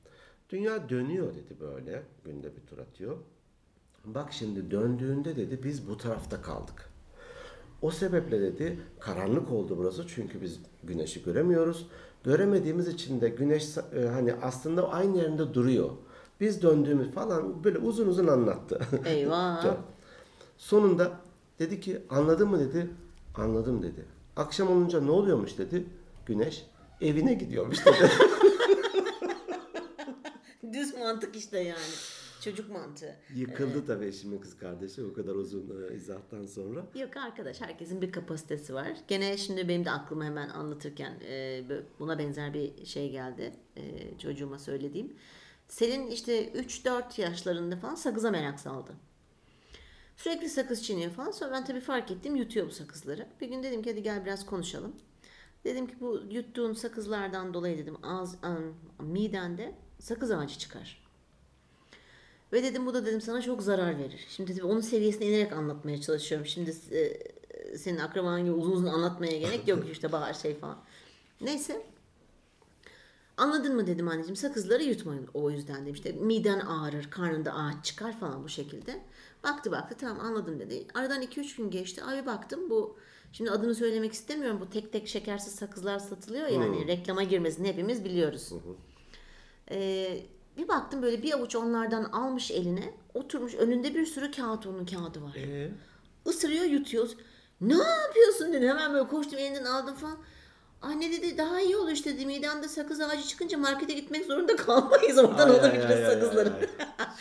Dünya 0.51 0.89
dönüyor 0.89 1.35
dedi 1.35 1.61
böyle. 1.61 2.03
Günde 2.25 2.57
bir 2.57 2.67
tur 2.67 2.79
atıyor. 2.79 3.17
Bak 4.05 4.33
şimdi 4.33 4.71
döndüğünde 4.71 5.37
dedi 5.37 5.61
biz 5.65 5.89
bu 5.89 5.97
tarafta 5.97 6.43
kaldık. 6.43 6.90
O 7.83 7.91
sebeple 7.91 8.41
dedi 8.41 8.79
karanlık 9.01 9.51
oldu 9.51 9.75
burası 9.79 10.07
çünkü 10.09 10.43
biz 10.43 10.61
güneşi 10.85 11.25
göremiyoruz. 11.25 11.87
Göremediğimiz 12.25 12.89
için 12.89 13.21
de 13.21 13.29
güneş 13.29 13.79
e, 13.79 14.07
hani 14.07 14.35
aslında 14.43 14.93
aynı 14.93 15.19
yerinde 15.19 15.55
duruyor. 15.55 15.91
Biz 16.41 16.63
döndüğümüz 16.63 17.11
falan 17.11 17.65
böyle 17.65 17.79
uzun 17.79 18.09
uzun 18.09 18.27
anlattı. 18.27 18.81
Eyvah. 19.05 19.77
Sonunda 20.59 21.11
dedi 21.59 21.81
ki 21.81 22.03
anladın 22.11 22.49
mı 22.49 22.61
dedi. 22.61 22.91
Anladım 23.35 23.83
dedi. 23.83 24.05
Akşam 24.37 24.71
olunca 24.71 25.01
ne 25.01 25.11
oluyormuş 25.11 25.59
dedi. 25.59 25.87
Güneş 26.27 26.67
evine 27.01 27.35
gidiyormuş 27.35 27.87
dedi. 27.87 28.11
Düz 30.73 30.99
mantık 30.99 31.37
işte 31.37 31.61
yani. 31.61 31.81
Çocuk 32.41 32.71
mantığı. 32.71 33.17
Yıkıldı 33.35 33.87
tabii 33.87 34.07
eşimin 34.07 34.39
kız 34.39 34.59
kardeşi 34.59 35.05
o 35.05 35.13
kadar 35.13 35.35
uzun 35.35 35.91
e, 35.91 35.95
izahtan 35.95 36.47
sonra. 36.47 36.87
Yok 36.95 37.17
arkadaş 37.17 37.61
herkesin 37.61 38.03
bir 38.03 38.13
kapasitesi 38.13 38.75
var. 38.75 38.93
Gene 39.09 39.37
şimdi 39.37 39.69
benim 39.69 39.85
de 39.85 39.91
aklıma 39.91 40.25
hemen 40.25 40.49
anlatırken 40.49 41.15
e, 41.29 41.63
buna 41.99 42.19
benzer 42.19 42.55
bir 42.55 42.87
şey 42.87 43.11
geldi. 43.11 43.53
E, 43.77 44.19
çocuğuma 44.19 44.59
söylediğim. 44.59 45.13
Selin 45.69 46.07
işte 46.07 46.53
3-4 46.53 47.21
yaşlarında 47.21 47.77
falan 47.77 47.95
sakıza 47.95 48.31
merak 48.31 48.61
saldı. 48.61 48.93
Sürekli 50.17 50.49
sakız 50.49 50.83
çiğniyor 50.83 51.11
falan. 51.11 51.31
Sonra 51.31 51.53
ben 51.53 51.65
tabii 51.65 51.81
fark 51.81 52.11
ettim 52.11 52.37
yutuyor 52.37 52.67
bu 52.67 52.71
sakızları. 52.71 53.27
Bir 53.41 53.49
gün 53.49 53.63
dedim 53.63 53.83
ki 53.83 53.91
hadi 53.91 54.03
gel 54.03 54.25
biraz 54.25 54.47
konuşalım. 54.47 54.97
Dedim 55.65 55.87
ki 55.87 55.95
bu 56.01 56.23
yuttuğun 56.31 56.73
sakızlardan 56.73 57.55
dolayı 57.55 57.79
dedim 57.79 57.97
ağız, 58.03 58.37
an, 58.43 58.75
midende 58.99 59.75
sakız 59.99 60.31
ağacı 60.31 60.59
çıkar. 60.59 61.10
Ve 62.53 62.63
dedim 62.63 62.87
bu 62.87 62.95
da 62.95 63.07
dedim 63.07 63.21
sana 63.21 63.43
çok 63.43 63.63
zarar 63.63 63.99
verir. 63.99 64.27
Şimdi 64.29 64.55
tabii 64.55 64.67
onun 64.67 64.81
seviyesine 64.81 65.27
inerek 65.27 65.53
anlatmaya 65.53 66.01
çalışıyorum. 66.01 66.47
Şimdi 66.47 66.75
e, 66.93 67.77
senin 67.77 67.99
akraban 67.99 68.45
gibi 68.45 68.53
uzun 68.53 68.73
uzun 68.73 68.87
anlatmaya 68.87 69.39
gerek 69.39 69.69
yok 69.69 69.85
işte 69.93 70.13
bahar 70.13 70.35
şey 70.35 70.55
falan. 70.55 70.79
Neyse. 71.41 71.83
Anladın 73.37 73.77
mı 73.77 73.87
dedim 73.87 74.09
anneciğim 74.09 74.37
sakızları 74.37 74.83
yutmayın 74.83 75.29
o 75.35 75.51
yüzden 75.51 75.83
dedim 75.83 75.95
işte 75.95 76.13
miden 76.13 76.61
ağrır 76.61 77.11
karnında 77.11 77.55
ağaç 77.55 77.85
çıkar 77.85 78.21
falan 78.21 78.45
bu 78.45 78.49
şekilde. 78.49 79.01
Baktı 79.45 79.71
baktı 79.71 79.97
tamam 80.01 80.27
anladım 80.27 80.61
dedi. 80.61 80.87
Aradan 80.95 81.23
2-3 81.23 81.57
gün 81.57 81.71
geçti 81.71 82.05
abi 82.05 82.27
baktım 82.27 82.71
bu 82.71 82.97
şimdi 83.33 83.51
adını 83.51 83.75
söylemek 83.75 84.13
istemiyorum 84.13 84.61
bu 84.61 84.71
tek 84.71 84.93
tek 84.93 85.09
şekersiz 85.09 85.55
sakızlar 85.55 85.99
satılıyor 85.99 86.49
yani 86.49 86.87
reklama 86.87 87.23
girmesini 87.23 87.69
hepimiz 87.69 88.05
biliyoruz. 88.05 88.53
Ee, 89.71 90.21
bir 90.63 90.69
baktım 90.69 91.03
böyle 91.03 91.23
bir 91.23 91.33
avuç 91.33 91.57
onlardan 91.57 92.05
almış 92.05 92.51
eline 92.51 92.95
oturmuş 93.15 93.55
önünde 93.55 93.95
bir 93.95 94.07
sürü 94.07 94.31
kağıt 94.31 94.67
onun 94.67 94.87
kağıdı 94.87 95.23
var. 95.23 95.35
Ee, 95.37 95.71
Isırıyor 96.27 96.65
yutuyor. 96.65 97.09
Ne 97.61 97.75
yapıyorsun 97.75 98.53
dedi. 98.53 98.69
Hemen 98.69 98.95
böyle 98.95 99.09
koştum 99.09 99.39
elinden 99.39 99.65
aldım 99.65 99.95
falan. 99.95 100.19
Anne 100.83 101.13
dedi 101.13 101.39
daha 101.39 101.61
iyi 101.61 101.77
olur 101.77 101.91
işte 101.91 102.15
dedi. 102.15 102.27
Midemde 102.27 102.69
sakız 102.69 103.01
ağacı 103.01 103.23
çıkınca 103.23 103.59
markete 103.59 103.93
gitmek 103.95 104.25
zorunda 104.25 104.57
kalmayız. 104.57 105.19
Oradan 105.19 105.51
ay, 105.51 105.61
alabiliriz 105.61 105.91
ay, 106.09 106.15
sakızları. 106.15 106.53
ay. 106.53 106.67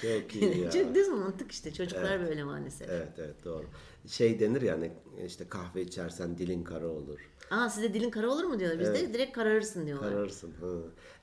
Çok 0.21 0.35
iyi 0.35 0.59
ya. 0.59 0.71
Çok 0.71 0.95
düz 0.95 1.07
mantık 1.07 1.51
işte. 1.51 1.73
Çocuklar 1.73 2.21
böyle 2.21 2.43
maalesef. 2.43 2.89
Evet 2.89 3.11
evet 3.17 3.45
doğru. 3.45 3.65
Şey 4.07 4.39
denir 4.39 4.61
yani 4.61 4.91
işte 5.25 5.47
kahve 5.49 5.81
içersen 5.81 6.37
dilin 6.37 6.63
kara 6.63 6.87
olur. 6.87 7.29
Aa 7.51 7.69
size 7.69 7.93
dilin 7.93 8.09
kara 8.09 8.29
olur 8.29 8.43
mu 8.43 8.59
diyorlar. 8.59 8.79
Bizde 8.79 9.13
direkt 9.13 9.35
kararırsın 9.35 9.85
diyorlar. 9.85 10.09
Kararsın. 10.13 10.51
Ha. 10.61 10.67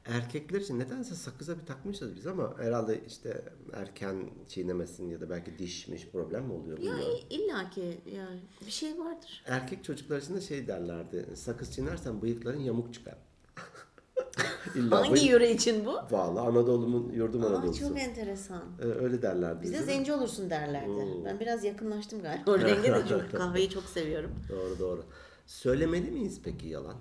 Erkekler 0.05 0.61
için 0.61 0.79
nedense 0.79 1.15
sakıza 1.15 1.59
bir 1.61 1.67
takmışız 1.67 2.17
biz 2.17 2.27
ama 2.27 2.55
herhalde 2.59 3.01
işte 3.07 3.43
erken 3.73 4.31
çiğnemesin 4.49 5.09
ya 5.11 5.21
da 5.21 5.31
belki 5.31 5.59
dişmiş 5.59 6.09
problem 6.09 6.45
mi 6.45 6.53
oluyor 6.53 6.79
Ya 6.79 6.93
i- 6.99 7.35
illa 7.35 7.71
ki 7.71 7.99
ya 8.15 8.29
bir 8.67 8.71
şey 8.71 8.99
vardır. 8.99 9.43
Erkek 9.47 9.85
çocuklar 9.85 10.19
için 10.19 10.35
de 10.37 10.41
şey 10.41 10.67
derlerdi. 10.69 11.27
Sakız 11.35 11.73
çiğnersen 11.73 12.23
bıyıkların 12.23 12.61
yamuk 12.61 12.95
çıkar. 12.95 13.15
İlla 14.75 14.97
Hangi 15.01 15.11
bıyık- 15.13 15.31
yöre 15.31 15.51
için 15.53 15.87
bu? 15.87 15.93
Valla 16.11 16.41
Anadolu'mun 16.41 17.13
yurdum 17.13 17.43
Aa, 17.45 17.47
Anadolu'su. 17.47 17.81
çok 17.89 17.99
enteresan. 17.99 18.63
Ee, 18.81 18.85
öyle 18.85 19.23
derlerdi. 19.23 19.63
Bize 19.63 19.73
değil 19.73 19.85
mi? 19.85 19.93
zenci 19.93 20.13
olursun 20.13 20.51
derlerdi. 20.51 20.91
Ben 21.25 21.41
biraz 21.41 21.65
yakınlaştım 21.65 22.23
galiba 22.23 22.51
o 22.51 22.59
renge 22.59 22.93
de 22.93 23.03
çünkü 23.09 23.37
kahveyi 23.37 23.71
çok 23.71 23.85
seviyorum. 23.85 24.31
Doğru 24.49 24.79
doğru. 24.79 25.05
Söylemeli 25.47 26.11
miyiz 26.11 26.41
peki 26.45 26.69
yalan? 26.69 26.97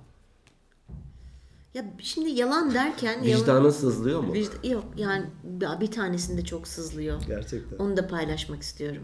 Ya 1.73 1.85
şimdi 1.99 2.29
yalan 2.29 2.73
derken 2.73 3.23
yalan... 3.23 3.41
Vicdanın 3.41 3.69
sızlıyor 3.69 4.21
mu? 4.21 4.35
Vicd- 4.35 4.71
yok 4.71 4.85
yani 4.97 5.25
bir- 5.43 5.91
tanesinde 5.91 6.45
çok 6.45 6.67
sızlıyor. 6.67 7.21
Gerçekten. 7.27 7.77
Onu 7.77 7.97
da 7.97 8.07
paylaşmak 8.07 8.61
istiyorum. 8.61 9.03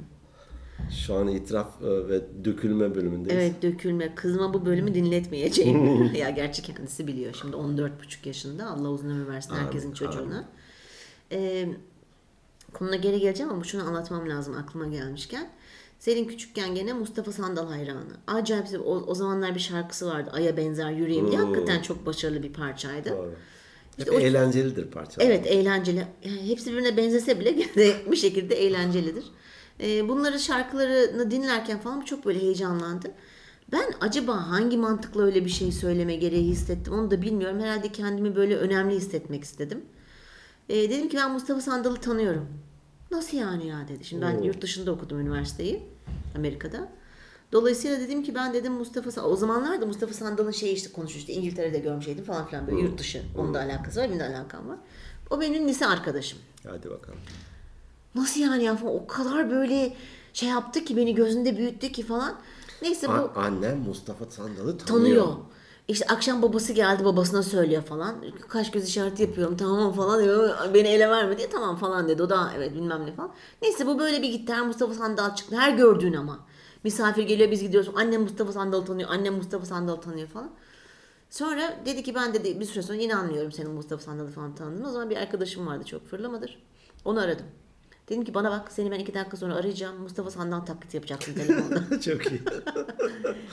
Şu 1.05 1.15
an 1.15 1.27
itiraf 1.27 1.81
e, 1.81 2.07
ve 2.07 2.45
dökülme 2.45 2.95
bölümündeyiz. 2.95 3.41
Evet 3.43 3.61
dökülme. 3.61 4.15
Kızıma 4.15 4.53
bu 4.53 4.65
bölümü 4.65 4.93
dinletmeyeceğim. 4.93 6.03
ya 6.15 6.29
gerçi 6.29 6.61
kendisi 6.61 7.07
biliyor. 7.07 7.33
Şimdi 7.41 7.55
14,5 7.55 8.27
yaşında. 8.27 8.69
Allah 8.69 8.89
uzun 8.89 9.09
ömür 9.09 9.27
versin 9.27 9.55
herkesin 9.55 9.93
çocuğuna. 9.93 10.49
Ee, 11.31 11.69
konuna 12.73 12.95
geri 12.95 13.19
geleceğim 13.19 13.51
ama 13.51 13.63
şunu 13.63 13.83
anlatmam 13.83 14.29
lazım 14.29 14.55
aklıma 14.57 14.87
gelmişken. 14.87 15.49
Selin 16.01 16.25
küçükken 16.25 16.75
gene 16.75 16.93
Mustafa 16.93 17.31
Sandal 17.31 17.67
hayranı. 17.67 18.13
Acayip 18.27 18.67
o, 18.85 19.03
o 19.07 19.15
zamanlar 19.15 19.55
bir 19.55 19.59
şarkısı 19.59 20.07
vardı. 20.07 20.29
Aya 20.33 20.57
benzer 20.57 20.91
yüreğim 20.91 21.31
diye. 21.31 21.39
Hakikaten 21.39 21.81
çok 21.81 22.05
başarılı 22.05 22.43
bir 22.43 22.53
parçaydı. 22.53 23.09
Doğru. 23.09 23.33
İşte 23.97 24.11
Hep 24.11 24.17
o- 24.17 24.21
eğlencelidir 24.21 24.91
parçalar. 24.91 25.25
Evet 25.25 25.47
eğlenceli. 25.47 26.07
Yani 26.25 26.49
hepsi 26.49 26.71
birbirine 26.71 26.97
benzese 26.97 27.39
bile 27.39 27.57
bir 28.11 28.15
şekilde 28.15 28.55
eğlencelidir. 28.55 29.23
Ee, 29.79 30.09
bunları 30.09 30.39
şarkılarını 30.39 31.31
dinlerken 31.31 31.79
falan 31.79 32.01
çok 32.01 32.25
böyle 32.25 32.39
heyecanlandı. 32.39 33.11
Ben 33.71 33.93
acaba 34.01 34.49
hangi 34.49 34.77
mantıkla 34.77 35.23
öyle 35.23 35.45
bir 35.45 35.49
şey 35.49 35.71
söyleme 35.71 36.15
gereği 36.15 36.43
hissettim 36.43 36.93
onu 36.93 37.11
da 37.11 37.21
bilmiyorum. 37.21 37.59
Herhalde 37.59 37.91
kendimi 37.91 38.35
böyle 38.35 38.57
önemli 38.57 38.95
hissetmek 38.95 39.43
istedim. 39.43 39.85
Ee, 40.69 40.75
dedim 40.89 41.09
ki 41.09 41.17
ben 41.17 41.31
Mustafa 41.31 41.61
Sandal'ı 41.61 41.95
tanıyorum. 41.97 42.47
Nasıl 43.11 43.37
yani 43.37 43.67
ya 43.67 43.87
dedi. 43.87 44.03
Şimdi 44.05 44.21
ben 44.21 44.41
yurt 44.41 44.61
dışında 44.61 44.91
okudum 44.91 45.19
üniversiteyi. 45.19 45.83
Amerika'da. 46.35 46.87
Dolayısıyla 47.51 47.99
dedim 47.99 48.23
ki 48.23 48.35
ben 48.35 48.53
dedim 48.53 48.73
Mustafa. 48.73 49.21
O 49.21 49.35
zamanlar 49.35 49.81
da 49.81 49.85
Mustafa 49.85 50.13
Sandal'ın 50.13 50.51
şeyi 50.51 50.73
işte 50.75 50.91
konuşuyor. 50.91 51.19
İşte 51.19 51.33
İngiltere'de 51.33 51.79
görmüşeydim 51.79 52.23
falan 52.23 52.47
filan 52.47 52.67
böyle 52.67 52.81
yurt 52.81 52.99
dışı. 52.99 53.23
Onun 53.37 53.53
da 53.53 53.59
alakası 53.59 53.99
var. 53.99 54.07
Benim 54.09 54.19
de 54.19 54.23
alakam 54.23 54.69
var. 54.69 54.77
O 55.29 55.41
benim 55.41 55.67
lise 55.67 55.85
arkadaşım. 55.87 56.39
Hadi 56.67 56.89
bakalım. 56.89 57.19
Nasıl 58.15 58.39
yani 58.41 58.63
ya 58.63 58.75
falan. 58.75 58.95
O 58.95 59.07
kadar 59.07 59.49
böyle 59.51 59.93
şey 60.33 60.49
yaptı 60.49 60.85
ki 60.85 60.97
beni 60.97 61.15
gözünde 61.15 61.57
büyüttü 61.57 61.91
ki 61.91 62.03
falan. 62.03 62.35
Neyse 62.81 63.07
bu 63.07 63.11
A- 63.11 63.31
annem 63.35 63.77
Mustafa 63.79 64.25
Sandal'ı 64.25 64.77
tanıyor. 64.77 64.85
tanıyor. 64.85 65.27
İşte 65.91 66.05
akşam 66.05 66.41
babası 66.41 66.73
geldi 66.73 67.05
babasına 67.05 67.43
söylüyor 67.43 67.83
falan. 67.83 68.15
Kaş 68.47 68.71
göz 68.71 68.87
işareti 68.87 69.21
yapıyorum 69.21 69.57
tamam 69.57 69.93
falan 69.93 70.23
diyor. 70.23 70.49
Beni 70.73 70.87
ele 70.87 71.09
verme 71.09 71.37
diye 71.37 71.49
tamam 71.49 71.75
falan 71.75 72.09
dedi. 72.09 72.23
O 72.23 72.29
da 72.29 72.51
evet 72.57 72.73
bilmem 72.73 73.05
ne 73.05 73.13
falan. 73.13 73.31
Neyse 73.61 73.87
bu 73.87 73.99
böyle 73.99 74.21
bir 74.21 74.29
gitti. 74.31 74.53
Her 74.53 74.61
Mustafa 74.61 74.93
Sandal 74.93 75.35
çıktı. 75.35 75.55
Her 75.55 75.77
gördüğün 75.77 76.13
ama. 76.13 76.39
Misafir 76.83 77.23
geliyor 77.23 77.51
biz 77.51 77.61
gidiyoruz. 77.61 77.91
Annem 77.95 78.21
Mustafa 78.21 78.51
Sandal 78.51 78.81
tanıyor. 78.81 79.09
Annem 79.09 79.33
Mustafa 79.33 79.65
Sandal 79.65 79.95
tanıyor 79.95 80.27
falan. 80.27 80.51
Sonra 81.29 81.73
dedi 81.85 82.03
ki 82.03 82.15
ben 82.15 82.33
dedi 82.33 82.59
bir 82.59 82.65
süre 82.65 82.83
sonra 82.83 82.97
inanmıyorum 82.97 83.51
senin 83.51 83.71
Mustafa 83.71 84.03
Sandal'ı 84.03 84.31
falan 84.31 84.55
tanıdığını. 84.55 84.87
O 84.87 84.91
zaman 84.91 85.09
bir 85.09 85.17
arkadaşım 85.17 85.67
vardı 85.67 85.83
çok 85.85 86.07
fırlamadır. 86.07 86.63
Onu 87.05 87.19
aradım. 87.19 87.45
Dedim 88.09 88.25
ki 88.25 88.33
bana 88.33 88.51
bak 88.51 88.71
seni 88.71 88.91
ben 88.91 88.99
iki 88.99 89.13
dakika 89.13 89.37
sonra 89.37 89.55
arayacağım. 89.55 90.01
Mustafa 90.01 90.31
Sandal 90.31 90.59
taklidi 90.59 90.95
yapacaksın 90.95 91.33
telefonda. 91.33 92.01
Çok 92.01 92.31
iyi. 92.31 92.41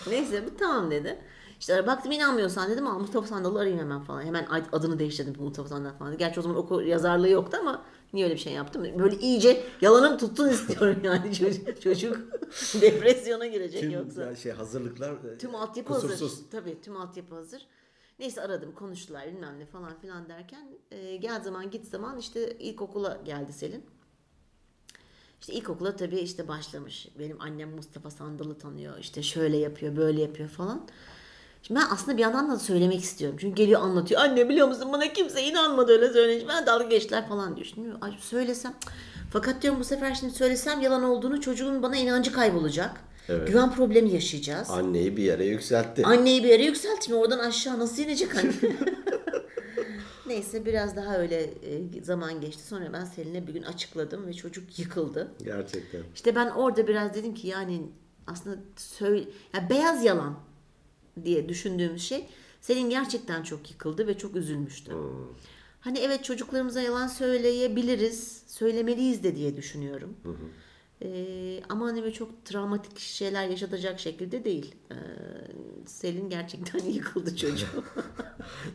Neyse 0.09 0.47
bu 0.47 0.57
tamam 0.57 0.90
dedi. 0.90 1.18
İşte 1.60 1.86
baktım 1.86 2.12
inanmıyorsan 2.12 2.70
dedim 2.70 2.86
al 2.86 2.98
Mustafa 2.98 3.26
Sandal'ı 3.26 3.58
arayayım 3.58 3.80
hemen 3.80 4.00
falan. 4.00 4.22
Hemen 4.22 4.46
adını 4.72 4.98
değiştirdim 4.98 5.42
Mustafa 5.42 5.68
Sandal 5.68 5.92
falan. 5.98 6.18
Gerçi 6.18 6.40
o 6.40 6.42
zaman 6.42 6.56
oku 6.58 6.82
yazarlığı 6.82 7.28
yoktu 7.28 7.56
ama 7.60 7.84
niye 8.12 8.24
öyle 8.26 8.34
bir 8.34 8.40
şey 8.40 8.52
yaptım? 8.52 8.82
Böyle 8.98 9.16
iyice 9.18 9.64
yalanım 9.80 10.18
tuttun 10.18 10.48
istiyorum 10.48 11.00
yani 11.04 11.34
çocuk, 11.34 11.82
çocuk 11.82 12.16
depresyona 12.80 13.46
girecek 13.46 13.80
Tüm 13.80 13.90
yoksa. 13.90 14.22
ya 14.22 14.36
şey 14.36 14.52
hazırlıklar 14.52 15.12
e, 15.34 15.38
Tüm 15.38 15.54
altyapı 15.54 15.92
kusursuz. 15.94 16.32
hazır. 16.32 16.50
Tabii 16.50 16.80
tüm 16.82 16.96
altyapı 16.96 17.34
hazır. 17.34 17.66
Neyse 18.18 18.42
aradım 18.42 18.72
konuştular 18.72 19.26
bilmem 19.26 19.58
ne 19.58 19.66
falan 19.66 19.98
filan 20.00 20.28
derken 20.28 20.68
e, 20.90 21.16
gel 21.16 21.42
zaman 21.42 21.70
git 21.70 21.86
zaman 21.86 22.18
işte 22.18 22.52
ilkokula 22.58 23.20
geldi 23.24 23.52
Selin. 23.52 23.84
İşte 25.40 25.52
ilkokula 25.52 25.96
tabii 25.96 26.18
işte 26.18 26.48
başlamış. 26.48 27.08
Benim 27.18 27.40
annem 27.40 27.70
Mustafa 27.70 28.10
Sandal'ı 28.10 28.58
tanıyor. 28.58 28.98
İşte 28.98 29.22
şöyle 29.22 29.56
yapıyor, 29.56 29.96
böyle 29.96 30.20
yapıyor 30.22 30.48
falan. 30.48 30.86
Şimdi 31.68 31.80
ben 31.80 31.87
aslında 31.90 32.16
bir 32.16 32.22
yandan 32.22 32.50
da 32.50 32.58
söylemek 32.58 33.00
istiyorum. 33.00 33.38
Çünkü 33.40 33.54
geliyor 33.54 33.80
anlatıyor. 33.80 34.20
Anne 34.20 34.48
biliyor 34.48 34.68
musun 34.68 34.88
bana 34.92 35.12
kimse 35.12 35.42
inanmadı 35.42 35.92
öyle 35.92 36.12
söyleyince. 36.12 36.48
Ben 36.48 36.66
dalga 36.66 36.84
geçtiler 36.84 37.28
falan 37.28 37.56
diyor. 37.56 37.66
Şimdi 37.75 37.88
ay 38.00 38.12
söylesem. 38.20 38.75
Fakat 39.32 39.62
diyorum 39.62 39.80
bu 39.80 39.84
sefer 39.84 40.14
şimdi 40.14 40.34
söylesem 40.34 40.80
yalan 40.80 41.02
olduğunu 41.02 41.40
çocuğun 41.40 41.82
bana 41.82 41.96
inancı 41.96 42.32
kaybolacak. 42.32 42.90
Evet. 43.28 43.48
Güven 43.48 43.70
problemi 43.75 44.10
yaşayacağız. 44.10 44.70
Anneyi 44.70 45.16
bir 45.16 45.22
yere 45.22 45.44
yükseltti. 45.46 46.04
Anneyi 46.04 46.44
bir 46.44 46.48
yere 46.48 46.64
yükselt 46.64 47.04
şimdi 47.04 47.18
oradan 47.18 47.38
aşağı 47.38 47.78
nasıl 47.78 48.02
inecek 48.02 48.37
anne? 48.37 48.52
Neyse 50.26 50.66
biraz 50.66 50.96
daha 50.96 51.18
öyle 51.18 51.42
e, 51.42 52.02
zaman 52.02 52.40
geçti. 52.40 52.66
Sonra 52.66 52.92
ben 52.92 53.04
Selin'e 53.04 53.46
bir 53.46 53.52
gün 53.52 53.62
açıkladım 53.62 54.26
ve 54.26 54.32
çocuk 54.34 54.78
yıkıldı. 54.78 55.32
Gerçekten. 55.44 56.00
İşte 56.14 56.34
ben 56.34 56.50
orada 56.50 56.87
biraz 56.87 57.14
dedim 57.14 57.34
ki 57.34 57.48
yani 57.48 57.82
aslında 58.26 58.56
söyle 58.76 59.25
ya 59.54 59.70
beyaz 59.70 60.04
yalan 60.04 60.47
diye 61.25 61.48
düşündüğümüz 61.48 62.02
şey 62.02 62.26
Selin 62.60 62.90
gerçekten 62.90 63.42
çok 63.42 63.70
yıkıldı 63.70 64.06
ve 64.06 64.18
çok 64.18 64.37
üzülmüştü. 64.37 64.92
Hani 65.80 65.98
evet 65.98 66.25
çocuklarımıza 66.25 66.80
yalan 66.80 67.06
söyleyebiliriz, 67.06 68.42
söylemeliyiz 68.46 69.22
de 69.25 69.37
diye 69.37 69.56
düşünüyorum. 69.56 70.16
Ee, 71.02 71.60
ama 71.68 71.87
hani 71.87 72.02
böyle 72.02 72.12
çok 72.12 72.44
travmatik 72.44 72.98
şeyler 72.98 73.48
yaşatacak 73.48 74.00
şekilde 74.00 74.44
değil. 74.44 74.75
Ee, 74.90 74.94
Selin 75.87 76.30
gerçekten 76.30 76.78
yıkıldı 76.90 77.37
çocuğu. 77.37 77.84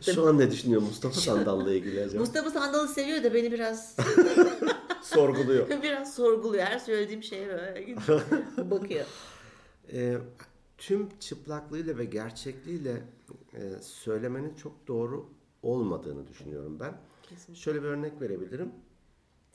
Şu 0.00 0.26
an 0.26 0.38
ne 0.38 0.50
düşünüyor 0.50 0.82
Mustafa 0.82 1.20
Sandal'la 1.20 1.74
ilgili 1.74 2.00
acaba? 2.02 2.20
Mustafa 2.20 2.50
Sandal'ı 2.50 2.88
seviyor 2.88 3.24
da 3.24 3.34
beni 3.34 3.52
biraz 3.52 3.96
Sorguluyor. 5.02 5.82
biraz 5.82 6.14
sorguluyor. 6.14 6.64
Her 6.64 6.78
söylediğim 6.78 7.22
şeye 7.22 7.48
böyle 7.48 7.96
bakıyor. 8.70 9.06
E, 9.92 10.16
tüm 10.78 11.18
çıplaklığıyla 11.18 11.98
ve 11.98 12.04
gerçekliğiyle 12.04 13.02
e, 13.54 13.82
söylemenin 13.82 14.54
çok 14.54 14.86
doğru 14.88 15.28
olmadığını 15.62 16.28
düşünüyorum 16.28 16.80
ben. 16.80 16.94
Kesinlikle. 17.22 17.62
Şöyle 17.62 17.82
bir 17.82 17.88
örnek 17.88 18.20
verebilirim. 18.20 18.72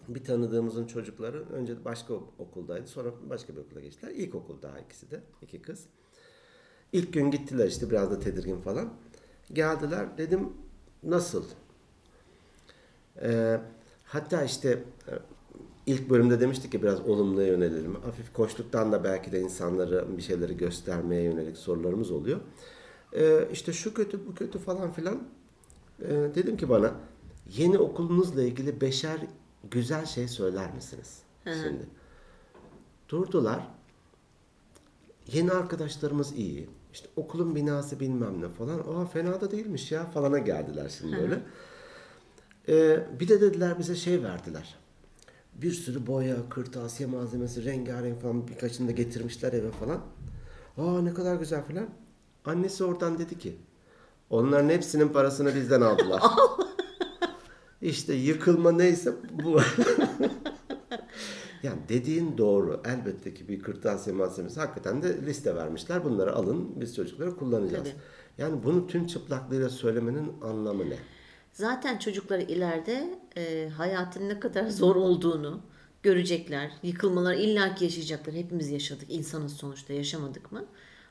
Bir 0.07 0.23
tanıdığımızın 0.23 0.87
çocukları 0.87 1.49
önce 1.49 1.85
başka 1.85 2.13
okuldaydı. 2.13 2.87
Sonra 2.87 3.09
başka 3.29 3.53
bir 3.55 3.61
okula 3.61 3.79
geçtiler. 3.79 4.11
İlkokul 4.11 4.61
daha 4.61 4.79
ikisi 4.79 5.11
de. 5.11 5.21
iki 5.41 5.61
kız. 5.61 5.85
İlk 6.91 7.13
gün 7.13 7.31
gittiler 7.31 7.67
işte 7.67 7.89
biraz 7.89 8.11
da 8.11 8.19
tedirgin 8.19 8.61
falan. 8.61 8.93
Geldiler 9.53 10.17
dedim 10.17 10.53
nasıl? 11.03 11.45
Ee, 13.21 13.61
hatta 14.03 14.43
işte 14.43 14.83
e, 15.07 15.11
ilk 15.89 16.09
bölümde 16.09 16.39
demiştik 16.39 16.71
ki 16.71 16.83
biraz 16.83 17.01
olumluya 17.01 17.47
yönelelim. 17.47 17.95
Hafif 17.95 18.33
koştuktan 18.33 18.91
da 18.91 19.03
belki 19.03 19.31
de 19.31 19.39
insanları 19.39 20.17
bir 20.17 20.21
şeyleri 20.21 20.57
göstermeye 20.57 21.23
yönelik 21.23 21.57
sorularımız 21.57 22.11
oluyor. 22.11 22.39
Ee, 23.13 23.47
işte 23.53 23.73
şu 23.73 23.93
kötü 23.93 24.27
bu 24.27 24.35
kötü 24.35 24.59
falan 24.59 24.91
filan. 24.91 25.23
Ee, 26.01 26.07
dedim 26.35 26.57
ki 26.57 26.69
bana 26.69 26.93
yeni 27.57 27.77
okulunuzla 27.77 28.43
ilgili 28.43 28.81
beşer 28.81 29.19
güzel 29.71 30.05
şey 30.05 30.27
söyler 30.27 30.73
misiniz? 30.73 31.19
Şimdi. 31.43 31.85
Durdular. 33.09 33.67
Yeni 35.27 35.51
arkadaşlarımız 35.51 36.33
iyi. 36.37 36.69
İşte 36.93 37.09
okulun 37.15 37.55
binası 37.55 37.99
bilmem 37.99 38.41
ne 38.41 38.49
falan. 38.49 38.79
Aa 38.79 39.05
fena 39.05 39.41
da 39.41 39.51
değilmiş 39.51 39.91
ya 39.91 40.05
falana 40.05 40.39
geldiler 40.39 40.89
şimdi 40.99 41.17
böyle. 41.17 41.41
Ee, 42.69 43.19
bir 43.19 43.27
de 43.27 43.41
dediler 43.41 43.79
bize 43.79 43.95
şey 43.95 44.23
verdiler. 44.23 44.75
Bir 45.61 45.71
sürü 45.71 46.07
boya, 46.07 46.35
kırtasiye 46.49 47.09
malzemesi, 47.09 47.65
rengarenk 47.65 48.21
falan 48.21 48.47
birkaçını 48.47 48.87
da 48.87 48.91
getirmişler 48.91 49.53
eve 49.53 49.71
falan. 49.71 50.01
Aa 50.77 51.01
ne 51.01 51.13
kadar 51.13 51.35
güzel 51.35 51.63
falan. 51.63 51.89
Annesi 52.45 52.83
oradan 52.83 53.19
dedi 53.19 53.37
ki 53.37 53.57
onların 54.29 54.69
hepsinin 54.69 55.07
parasını 55.07 55.55
bizden 55.55 55.81
aldılar. 55.81 56.21
işte 57.81 58.13
yıkılma 58.13 58.71
neyse 58.71 59.13
bu. 59.43 59.55
yani 61.63 61.79
dediğin 61.89 62.37
doğru. 62.37 62.81
Elbette 62.85 63.33
ki 63.33 63.47
bir 63.47 63.61
kırtasiye 63.61 64.15
malzemesi 64.15 64.59
hakikaten 64.59 65.03
de 65.03 65.25
liste 65.25 65.55
vermişler. 65.55 66.03
Bunları 66.03 66.35
alın 66.35 66.81
biz 66.81 66.95
çocuklara 66.95 67.35
kullanacağız. 67.35 67.83
Tabii. 67.83 67.95
Yani 68.37 68.63
bunu 68.63 68.87
tüm 68.87 69.07
çıplaklığıyla 69.07 69.69
söylemenin 69.69 70.31
anlamı 70.41 70.89
ne? 70.89 70.97
Zaten 71.53 71.97
çocuklar 71.97 72.39
ileride 72.39 73.19
e, 73.39 73.69
hayatın 73.69 74.29
ne 74.29 74.39
kadar 74.39 74.67
zor 74.69 74.95
olduğunu 74.95 75.61
görecekler. 76.03 76.71
Yıkılmalar 76.83 77.33
illaki 77.33 77.83
yaşayacaklar. 77.83 78.35
Hepimiz 78.35 78.69
yaşadık. 78.69 79.07
İnsanız 79.09 79.53
sonuçta 79.53 79.93
yaşamadık 79.93 80.51
mı? 80.51 80.65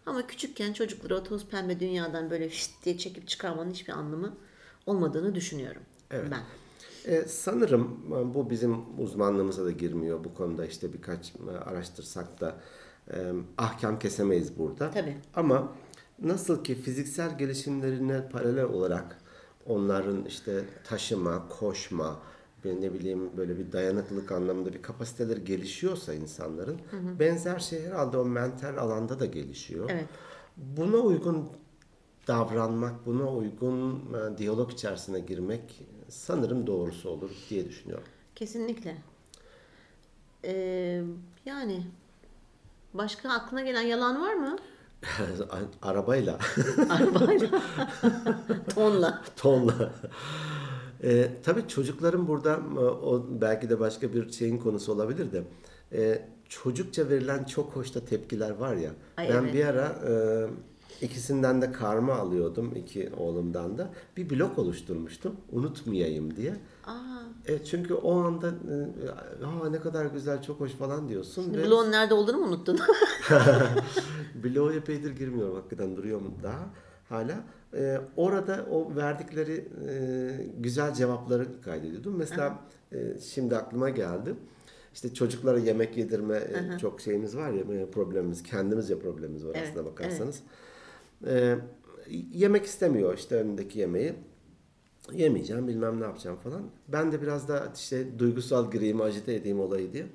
Ama 0.07 0.27
küçükken 0.27 0.73
çocukları 0.73 1.17
o 1.17 1.23
toz 1.23 1.47
pembe 1.47 1.81
dünyadan 1.81 2.31
böyle 2.31 2.51
şşt 2.51 2.71
diye 2.85 2.99
çekip 2.99 3.29
çıkarmanın 3.29 3.71
hiçbir 3.71 3.93
anlamı 3.93 4.37
olmadığını 4.87 5.35
düşünüyorum. 5.35 5.83
Evet. 6.11 6.31
Ben. 6.31 6.43
Ee, 7.13 7.25
sanırım 7.29 7.99
e, 8.09 8.35
bu 8.35 8.51
bizim 8.51 8.77
uzmanlığımıza 8.99 9.65
da 9.65 9.71
girmiyor. 9.71 10.25
Bu 10.25 10.35
konuda 10.35 10.67
işte 10.67 10.93
birkaç 10.93 11.33
e, 11.35 11.59
araştırsak 11.59 12.41
da 12.41 12.57
e, 13.11 13.33
ahkam 13.59 13.99
kesemeyiz 13.99 14.59
burada. 14.59 14.91
Tabii. 14.91 15.17
Ama 15.35 15.73
nasıl 16.23 16.65
ki 16.65 16.75
fiziksel 16.75 17.39
gelişimlerine 17.39 18.29
paralel 18.29 18.65
olarak 18.65 19.19
onların 19.69 20.25
işte 20.25 20.65
taşıma, 20.85 21.49
koşma, 21.49 22.19
bir 22.65 22.81
ne 22.81 22.95
bileyim 22.95 23.37
böyle 23.37 23.59
bir 23.59 23.73
dayanıklılık 23.73 24.33
anlamında 24.33 24.73
bir 24.73 24.83
kapasiteleri 24.83 25.45
gelişiyorsa 25.45 26.15
insanların 26.15 26.81
benzer 27.19 27.59
şey 27.59 27.83
herhalde 27.83 28.17
o 28.17 28.25
mental 28.25 28.77
alanda 28.77 29.21
da 29.21 29.27
gelişiyor. 29.27 29.91
Evet. 29.93 30.07
Buna 30.57 30.97
uygun 30.97 31.49
davranmak, 32.29 33.07
buna 33.07 33.33
uygun 33.33 33.95
e, 34.15 34.39
diyalog 34.39 34.73
içerisine 34.73 35.21
girmek 35.21 35.83
sanırım 36.09 36.67
doğrusu 36.67 37.11
olur 37.11 37.31
diye 37.51 37.69
düşünüyorum. 37.69 38.07
Kesinlikle. 38.35 38.97
Ee, 40.45 41.03
yani 41.47 41.83
başka 42.95 43.31
aklına 43.31 43.63
gelen 43.63 43.83
yalan 43.83 44.23
var 44.23 44.35
mı? 44.35 44.57
Arabayla, 45.83 46.39
Arabayla. 46.91 47.49
Tonla. 48.75 49.23
tonla. 49.37 49.93
E, 51.03 51.29
tabii 51.43 51.69
çocukların 51.69 52.29
burada 52.29 52.61
e, 52.77 52.79
o 52.81 53.27
belki 53.41 53.71
de 53.71 53.81
başka 53.81 54.13
bir 54.13 54.31
şeyin 54.31 54.59
konusu 54.59 54.93
olabilir 54.93 55.33
de 55.33 55.43
e, 55.93 56.23
çocukça 56.49 57.09
verilen 57.09 57.45
çok 57.45 57.77
hoş 57.77 57.95
da 57.95 58.05
tepkiler 58.05 58.51
var 58.51 58.77
ya. 58.77 58.91
Ay, 59.17 59.29
ben 59.29 59.43
evet. 59.43 59.55
bir 59.55 59.65
ara 59.65 59.99
e, 60.09 60.15
ikisinden 61.05 61.63
de 61.63 61.73
karma 61.73 62.15
alıyordum 62.15 62.73
iki 62.77 63.11
oğlumdan 63.17 63.79
da. 63.79 63.91
Bir 64.17 64.31
blok 64.31 64.59
oluşturmuştum 64.59 65.37
unutmayayım 65.53 66.37
diye. 66.37 66.55
Aa, 66.89 67.19
E, 67.47 67.65
çünkü 67.65 67.95
o 67.95 68.19
anda 68.21 68.49
e, 68.49 69.45
Aa, 69.47 69.69
ne 69.71 69.81
kadar 69.81 70.07
güzel 70.07 70.43
çok 70.43 70.61
hoş 70.61 70.73
falan 70.73 71.09
diyorsun. 71.09 71.55
ve 71.55 71.65
bloğun 71.67 71.93
nerede 71.93 72.15
olduğunu 72.15 72.37
mu 72.39 72.47
unuttun? 72.47 72.79
bloğa 74.45 74.73
epeydir 74.73 75.11
girmiyorum 75.17 75.55
hakikaten 75.55 75.97
duruyor 75.97 76.21
mu 76.21 76.31
daha 76.43 76.67
hala. 77.09 77.41
E, 77.75 78.01
orada 78.17 78.67
o 78.71 78.97
verdikleri 78.97 79.69
e, 79.89 79.95
güzel 80.59 80.95
cevapları 80.95 81.61
kaydediyordum. 81.63 82.17
Mesela 82.17 82.59
e, 82.93 83.19
şimdi 83.21 83.57
aklıma 83.57 83.91
geldi. 83.91 84.35
İşte 84.95 85.15
çocuklara 85.15 85.59
yemek 85.59 85.97
yedirme 85.97 86.37
e, 86.37 86.79
çok 86.79 87.01
şeyimiz 87.01 87.37
var 87.37 87.51
ya 87.51 87.61
e, 87.81 87.91
problemimiz 87.91 88.43
kendimizce 88.43 88.99
problemimiz 88.99 89.47
var 89.47 89.53
Evet, 89.59 89.69
aslına 89.71 89.85
bakarsanız. 89.87 90.41
E, 91.27 91.57
yemek 92.33 92.65
istemiyor 92.65 93.19
işte 93.19 93.35
önündeki 93.37 93.79
yemeği. 93.79 94.15
Yemeyeceğim 95.13 95.69
bilmem 95.69 96.01
ne 96.01 96.05
yapacağım 96.05 96.37
falan. 96.37 96.63
Ben 96.89 97.13
de 97.13 97.23
biraz 97.23 97.49
da 97.49 97.73
işte 97.77 98.19
duygusal 98.19 98.71
gireyim 98.71 99.01
agite 99.01 99.35
edeyim 99.35 99.61
olayı 99.61 99.93
diye. 99.93 100.07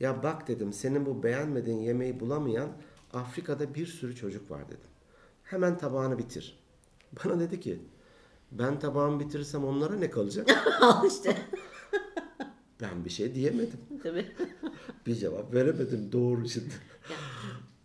Ya 0.00 0.22
bak 0.22 0.48
dedim 0.48 0.72
senin 0.72 1.06
bu 1.06 1.22
beğenmediğin 1.22 1.78
yemeği 1.78 2.20
bulamayan 2.20 2.68
Afrika'da 3.12 3.74
bir 3.74 3.86
sürü 3.86 4.16
çocuk 4.16 4.50
var 4.50 4.68
dedim. 4.68 4.90
Hemen 5.42 5.78
tabağını 5.78 6.18
bitir. 6.18 6.58
Bana 7.24 7.40
dedi 7.40 7.60
ki 7.60 7.80
ben 8.52 8.78
tabağımı 8.78 9.20
bitirirsem 9.20 9.64
onlara 9.64 9.94
ne 9.96 10.10
kalacak? 10.10 10.50
Al 10.80 11.06
işte. 11.06 11.36
ben 12.80 13.04
bir 13.04 13.10
şey 13.10 13.34
diyemedim. 13.34 13.80
Tabii. 14.02 14.26
Bir 15.06 15.14
cevap 15.14 15.54
veremedim 15.54 16.12
doğru 16.12 16.48
şimdi. 16.48 16.74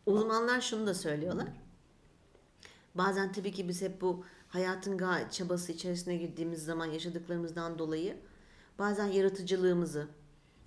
Uzmanlar 0.05 0.61
şunu 0.61 0.87
da 0.87 0.93
söylüyorlar. 0.93 1.47
Bazen 2.95 3.31
tabii 3.31 3.51
ki 3.51 3.67
biz 3.67 3.81
hep 3.81 4.01
bu 4.01 4.23
hayatın 4.51 5.01
çabası 5.31 5.71
içerisine 5.71 6.15
girdiğimiz 6.15 6.65
zaman 6.65 6.85
yaşadıklarımızdan 6.85 7.79
dolayı 7.79 8.17
bazen 8.79 9.05
yaratıcılığımızı 9.05 10.07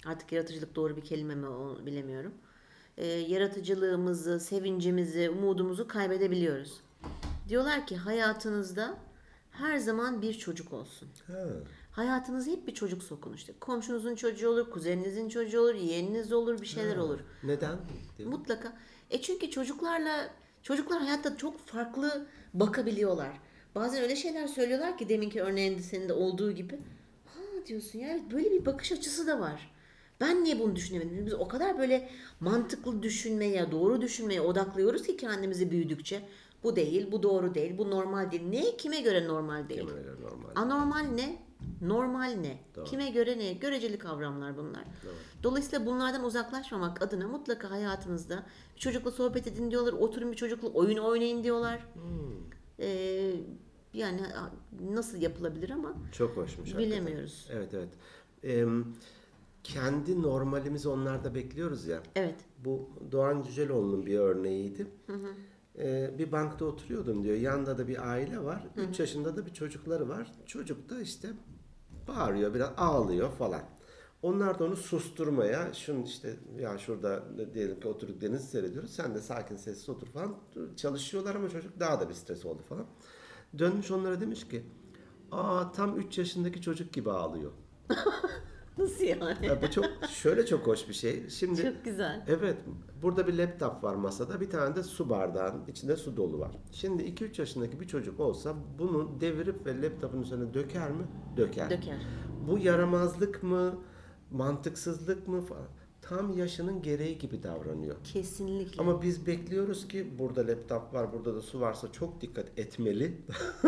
artık 0.06 0.32
yaratıcılık 0.32 0.76
doğru 0.76 0.96
bir 0.96 1.04
kelime 1.04 1.34
mi 1.34 1.46
bilemiyorum. 1.86 2.34
Ee, 2.96 3.06
yaratıcılığımızı, 3.06 4.40
sevincimizi, 4.40 5.30
umudumuzu 5.30 5.88
kaybedebiliyoruz. 5.88 6.80
Diyorlar 7.48 7.86
ki 7.86 7.96
hayatınızda 7.96 8.96
her 9.50 9.78
zaman 9.78 10.22
bir 10.22 10.34
çocuk 10.34 10.72
olsun. 10.72 11.08
Ha, 11.26 11.46
Hayatınıza 11.92 12.50
hep 12.50 12.66
bir 12.66 12.74
çocuk 12.74 13.02
sokun 13.02 13.32
işte. 13.32 13.52
Komşunuzun 13.60 14.14
çocuğu 14.14 14.48
olur, 14.48 14.70
kuzeninizin 14.70 15.28
çocuğu 15.28 15.60
olur, 15.60 15.74
yeğeniniz 15.74 16.32
olur, 16.32 16.60
bir 16.60 16.66
şeyler 16.66 16.96
olur. 16.96 17.20
neden? 17.42 17.76
Mutlaka. 18.24 18.72
E 19.10 19.22
çünkü 19.22 19.50
çocuklarla 19.50 20.30
çocuklar 20.62 21.02
hayatta 21.02 21.36
çok 21.36 21.66
farklı 21.66 22.26
bakabiliyorlar. 22.54 23.30
Bazen 23.74 24.02
öyle 24.02 24.16
şeyler 24.16 24.46
söylüyorlar 24.46 24.98
ki 24.98 25.08
deminki 25.08 25.42
örneğinde 25.42 25.82
senin 25.82 26.08
de 26.08 26.12
olduğu 26.12 26.52
gibi. 26.52 26.78
Ha 27.24 27.40
diyorsun 27.66 27.98
ya 27.98 28.08
evet 28.08 28.22
böyle 28.32 28.50
bir 28.50 28.66
bakış 28.66 28.92
açısı 28.92 29.26
da 29.26 29.40
var. 29.40 29.70
Ben 30.20 30.44
niye 30.44 30.58
bunu 30.58 30.76
düşünemedim? 30.76 31.26
Biz 31.26 31.34
o 31.34 31.48
kadar 31.48 31.78
böyle 31.78 32.10
mantıklı 32.40 33.02
düşünmeye, 33.02 33.70
doğru 33.72 34.00
düşünmeye 34.00 34.40
odaklıyoruz 34.40 35.02
ki 35.06 35.16
kendimizi 35.16 35.70
büyüdükçe. 35.70 36.22
Bu 36.62 36.76
değil, 36.76 37.12
bu 37.12 37.22
doğru 37.22 37.54
değil, 37.54 37.78
bu 37.78 37.90
normal 37.90 38.30
değil. 38.30 38.42
Ne? 38.42 38.76
Kime 38.76 39.00
göre 39.00 39.28
normal 39.28 39.68
değil? 39.68 39.88
Öyle 39.96 40.20
normal. 40.22 40.48
Anormal 40.54 41.04
ne? 41.14 41.36
Normal 41.80 42.36
ne? 42.40 42.58
Kime 42.84 43.10
göre 43.10 43.38
ne? 43.38 43.52
Göreceli 43.52 43.98
kavramlar 43.98 44.56
bunlar. 44.56 44.84
Dolayısıyla 45.42 45.86
bunlardan 45.86 46.24
uzaklaşmamak 46.24 47.02
adına 47.02 47.28
mutlaka 47.28 47.70
hayatınızda 47.70 48.46
çocukla 48.76 49.10
sohbet 49.10 49.46
edin 49.46 49.70
diyorlar. 49.70 49.92
Oturun 49.92 50.32
bir 50.32 50.36
çocukla 50.36 50.68
oyun 50.68 50.98
oynayın 50.98 51.44
diyorlar. 51.44 51.86
Ee, 52.78 53.32
yani 53.94 54.20
nasıl 54.90 55.18
yapılabilir 55.22 55.70
ama 55.70 55.94
Çok 56.12 56.36
hoşmuş. 56.36 56.74
hakikaten. 56.74 56.86
bilemiyoruz. 57.06 57.48
Evet 57.52 57.74
evet. 57.74 57.88
Ee, 58.44 58.66
kendi 59.64 60.22
normalimizi 60.22 60.88
onlarda 60.88 61.34
bekliyoruz 61.34 61.86
ya. 61.86 62.02
Evet. 62.16 62.34
Bu 62.64 62.88
Doğan 63.12 63.42
Cüceloğlu'nun 63.42 64.06
bir 64.06 64.18
örneğiydi. 64.18 64.86
Ee, 65.78 66.14
bir 66.18 66.32
bankta 66.32 66.64
oturuyordum 66.64 67.24
diyor. 67.24 67.36
Yanında 67.36 67.78
da 67.78 67.88
bir 67.88 68.08
aile 68.10 68.44
var. 68.44 68.66
3 68.76 69.00
yaşında 69.00 69.36
da 69.36 69.46
bir 69.46 69.52
çocukları 69.54 70.08
var. 70.08 70.32
Çocuk 70.46 70.90
da 70.90 71.00
işte 71.00 71.28
bağırıyor, 72.08 72.54
biraz 72.54 72.70
ağlıyor 72.76 73.30
falan. 73.30 73.62
Onlar 74.22 74.58
da 74.58 74.64
onu 74.64 74.76
susturmaya, 74.76 75.72
şun 75.72 76.02
işte 76.02 76.36
ya 76.60 76.78
şurada 76.78 77.22
diyelim 77.54 77.80
ki 77.80 77.88
oturduk 77.88 78.20
denizi 78.20 78.46
seyrediyoruz. 78.46 78.90
Sen 78.90 79.14
de 79.14 79.20
sakin 79.20 79.56
sessiz 79.56 79.88
otur 79.88 80.06
falan. 80.06 80.34
Çalışıyorlar 80.76 81.34
ama 81.34 81.48
çocuk 81.50 81.80
daha 81.80 82.00
da 82.00 82.08
bir 82.08 82.14
stres 82.14 82.44
oldu 82.46 82.62
falan. 82.68 82.86
Dönmüş 83.58 83.90
onlara 83.90 84.20
demiş 84.20 84.48
ki, 84.48 84.62
aa 85.32 85.72
tam 85.72 85.98
3 85.98 86.18
yaşındaki 86.18 86.62
çocuk 86.62 86.92
gibi 86.92 87.10
ağlıyor. 87.10 87.50
Nasıl 88.78 89.04
yani? 89.04 89.46
Ya 89.46 89.62
bu 89.62 89.70
çok 89.70 89.84
şöyle 90.10 90.46
çok 90.46 90.66
hoş 90.66 90.88
bir 90.88 90.94
şey. 90.94 91.28
Şimdi 91.30 91.62
Çok 91.62 91.84
güzel. 91.84 92.24
Evet, 92.28 92.56
burada 93.02 93.26
bir 93.26 93.38
laptop 93.38 93.84
var 93.84 93.94
masada, 93.94 94.40
bir 94.40 94.50
tane 94.50 94.76
de 94.76 94.82
su 94.82 95.10
bardağın 95.10 95.66
içinde 95.68 95.96
su 95.96 96.16
dolu 96.16 96.38
var. 96.38 96.50
Şimdi 96.72 97.02
2-3 97.02 97.40
yaşındaki 97.40 97.80
bir 97.80 97.86
çocuk 97.88 98.20
olsa 98.20 98.54
bunu 98.78 99.20
devirip 99.20 99.66
ve 99.66 99.82
laptopun 99.82 100.22
üzerine 100.22 100.54
döker 100.54 100.90
mi? 100.90 101.04
Döker. 101.36 101.70
Döker. 101.70 101.96
Bu 102.48 102.58
yaramazlık 102.58 103.42
mı, 103.42 103.74
mantıksızlık 104.30 105.28
mı 105.28 105.40
falan. 105.40 105.68
Tam 106.08 106.38
yaşının 106.38 106.82
gereği 106.82 107.18
gibi 107.18 107.42
davranıyor. 107.42 107.96
Kesinlikle. 108.04 108.82
Ama 108.82 109.02
biz 109.02 109.26
bekliyoruz 109.26 109.88
ki 109.88 110.18
burada 110.18 110.46
laptop 110.46 110.94
var, 110.94 111.12
burada 111.12 111.34
da 111.34 111.42
su 111.42 111.60
varsa 111.60 111.92
çok 111.92 112.20
dikkat 112.20 112.58
etmeli. 112.58 113.20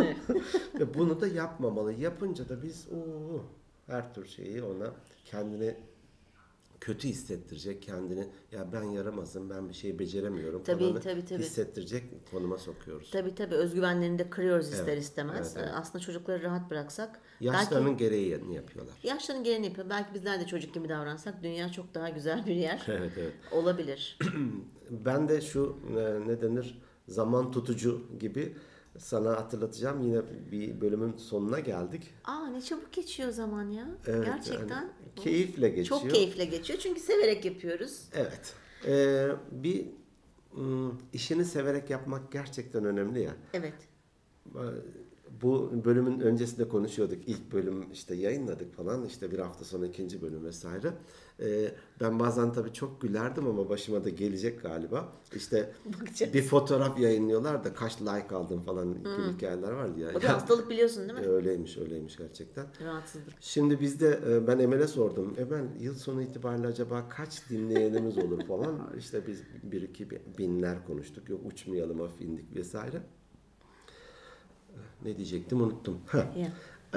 Ve 0.80 0.94
bunu 0.94 1.20
da 1.20 1.26
yapmamalı. 1.26 1.92
Yapınca 1.92 2.48
da 2.48 2.62
biz 2.62 2.88
oo, 2.88 3.44
her 3.86 4.14
tür 4.14 4.26
şeyi 4.26 4.62
ona 4.62 4.92
kendini 5.24 5.76
kötü 6.80 7.08
hissettirecek, 7.08 7.82
kendini 7.82 8.26
ya 8.52 8.72
ben 8.72 8.82
yaramazım, 8.82 9.50
ben 9.50 9.68
bir 9.68 9.74
şey 9.74 9.98
beceremiyorum 9.98 10.62
Tabii, 10.62 10.84
falanı 10.84 11.00
tabii, 11.00 11.24
tabii. 11.24 11.42
hissettirecek 11.42 12.04
konuma 12.30 12.58
sokuyoruz. 12.58 13.10
Tabii 13.10 13.34
tabii 13.34 13.54
özgüvenlerini 13.54 14.18
de 14.18 14.30
kırıyoruz 14.30 14.72
ister 14.72 14.92
Evet, 14.92 15.02
istemez. 15.02 15.52
evet, 15.56 15.64
evet. 15.66 15.74
Aslında 15.80 15.98
çocukları 16.04 16.42
rahat 16.42 16.70
bıraksak. 16.70 17.20
Yaşlarının 17.40 17.90
Belki 17.90 18.04
gereğini 18.04 18.54
yapıyorlar. 18.54 18.94
yaşların 19.02 19.44
gereğini 19.44 19.66
yapıyor. 19.66 19.90
Belki 19.90 20.14
bizler 20.14 20.40
de 20.40 20.46
çocuk 20.46 20.74
gibi 20.74 20.88
davransak 20.88 21.42
dünya 21.42 21.72
çok 21.72 21.94
daha 21.94 22.08
güzel 22.08 22.46
bir 22.46 22.54
yer 22.54 22.82
Evet 22.88 23.12
evet. 23.18 23.32
olabilir. 23.52 24.18
Ben 24.90 25.28
de 25.28 25.40
şu 25.40 25.76
e, 25.98 26.28
ne 26.28 26.40
denir 26.42 26.78
zaman 27.08 27.50
tutucu 27.50 28.02
gibi 28.20 28.56
sana 28.98 29.30
hatırlatacağım. 29.30 30.02
Yine 30.02 30.22
bir 30.52 30.80
bölümün 30.80 31.16
sonuna 31.16 31.60
geldik. 31.60 32.14
Aa 32.24 32.46
ne 32.46 32.60
çabuk 32.62 32.92
geçiyor 32.92 33.30
zaman 33.30 33.70
ya. 33.70 33.88
Evet, 34.06 34.24
Gerçekten. 34.26 34.76
yani 34.76 34.90
keyifle 35.16 35.68
geçiyor. 35.68 36.00
Çok 36.00 36.10
keyifle 36.10 36.44
geçiyor 36.44 36.78
çünkü 36.78 37.00
severek 37.00 37.44
yapıyoruz. 37.44 38.02
Evet. 38.14 38.54
Ee, 38.86 39.28
bir 39.50 39.86
ım, 40.56 40.98
işini 41.12 41.44
severek 41.44 41.90
yapmak 41.90 42.32
gerçekten 42.32 42.84
önemli 42.84 43.20
ya. 43.22 43.36
Evet. 43.52 43.74
Bu 45.42 45.72
bölümün 45.84 46.20
öncesinde 46.20 46.68
konuşuyorduk. 46.68 47.18
İlk 47.26 47.52
bölüm 47.52 47.92
işte 47.92 48.14
yayınladık 48.14 48.74
falan. 48.74 49.04
İşte 49.04 49.30
bir 49.32 49.38
hafta 49.38 49.64
sonra 49.64 49.86
ikinci 49.86 50.22
bölüm 50.22 50.44
vesaire. 50.44 50.92
Ee, 51.40 51.70
ben 52.00 52.20
bazen 52.20 52.52
tabii 52.52 52.72
çok 52.72 53.00
gülerdim 53.00 53.46
ama 53.46 53.68
başıma 53.68 54.04
da 54.04 54.08
gelecek 54.08 54.62
galiba. 54.62 55.12
İşte 55.34 55.72
Bakacağız. 55.86 56.34
bir 56.34 56.42
fotoğraf 56.42 56.98
yayınlıyorlar 57.00 57.64
da 57.64 57.74
kaç 57.74 58.00
like 58.00 58.34
aldım 58.34 58.62
falan 58.62 58.94
gibi 58.94 59.08
hikayeler 59.34 59.72
vardı 59.72 60.00
ya. 60.00 60.08
O 60.16 60.20
bir 60.20 60.26
hastalık 60.26 60.70
biliyorsun 60.70 61.08
değil 61.08 61.20
mi? 61.20 61.26
öyleymiş 61.32 61.78
öyleymiş 61.78 62.16
gerçekten. 62.16 62.66
Rahatsızlık. 62.84 63.34
Şimdi 63.40 63.80
bizde 63.80 64.20
e, 64.28 64.46
ben 64.46 64.58
Emel'e 64.58 64.86
sordum. 64.86 65.34
Emel 65.38 65.64
yıl 65.80 65.94
sonu 65.94 66.22
itibariyle 66.22 66.66
acaba 66.66 67.08
kaç 67.08 67.50
dinleyenimiz 67.50 68.18
olur 68.18 68.46
falan. 68.46 68.90
İşte 68.98 69.26
biz 69.26 69.42
bir 69.62 69.82
iki 69.82 70.10
binler 70.38 70.86
konuştuk. 70.86 71.28
Yok 71.28 71.40
uçmayalım 71.44 72.00
hafif 72.00 72.20
indik 72.20 72.56
vesaire. 72.56 73.02
Ne 75.06 75.16
diyecektim 75.16 75.60
unuttum. 75.60 75.98
Ha. 76.06 76.32
Ya. 76.38 76.52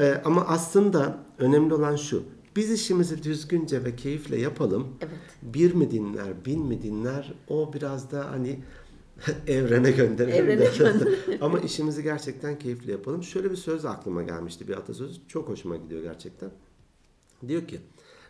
E, 0.06 0.22
ama 0.26 0.46
aslında 0.48 1.18
önemli 1.38 1.74
olan 1.74 1.96
şu. 1.96 2.24
Biz 2.56 2.72
işimizi 2.72 3.24
düzgünce 3.24 3.84
ve 3.84 3.96
keyifle 3.96 4.40
yapalım. 4.40 4.88
Evet. 5.02 5.20
Bir 5.42 5.74
mi 5.74 5.92
dinler, 5.92 6.46
bin 6.46 6.66
mi 6.66 6.82
dinler 6.82 7.34
o 7.48 7.74
biraz 7.74 8.12
da 8.12 8.32
hani 8.32 8.60
evrene 9.48 9.92
gönderelim 9.92 10.44
Evrene 10.46 10.60
de. 10.60 10.72
gönderelim. 10.78 11.38
Ama 11.42 11.60
işimizi 11.60 12.04
gerçekten 12.04 12.60
keyifle 12.60 12.92
yapalım. 12.92 13.24
Şöyle 13.24 13.52
bir 13.52 13.56
söz 13.56 13.86
aklıma 13.86 14.24
gelmişti 14.24 14.68
bir 14.68 14.78
atasözü. 14.78 15.20
Çok 15.28 15.50
hoşuma 15.50 15.76
gidiyor 15.78 16.04
gerçekten. 16.04 16.50
Diyor 17.48 17.68
ki 17.68 17.80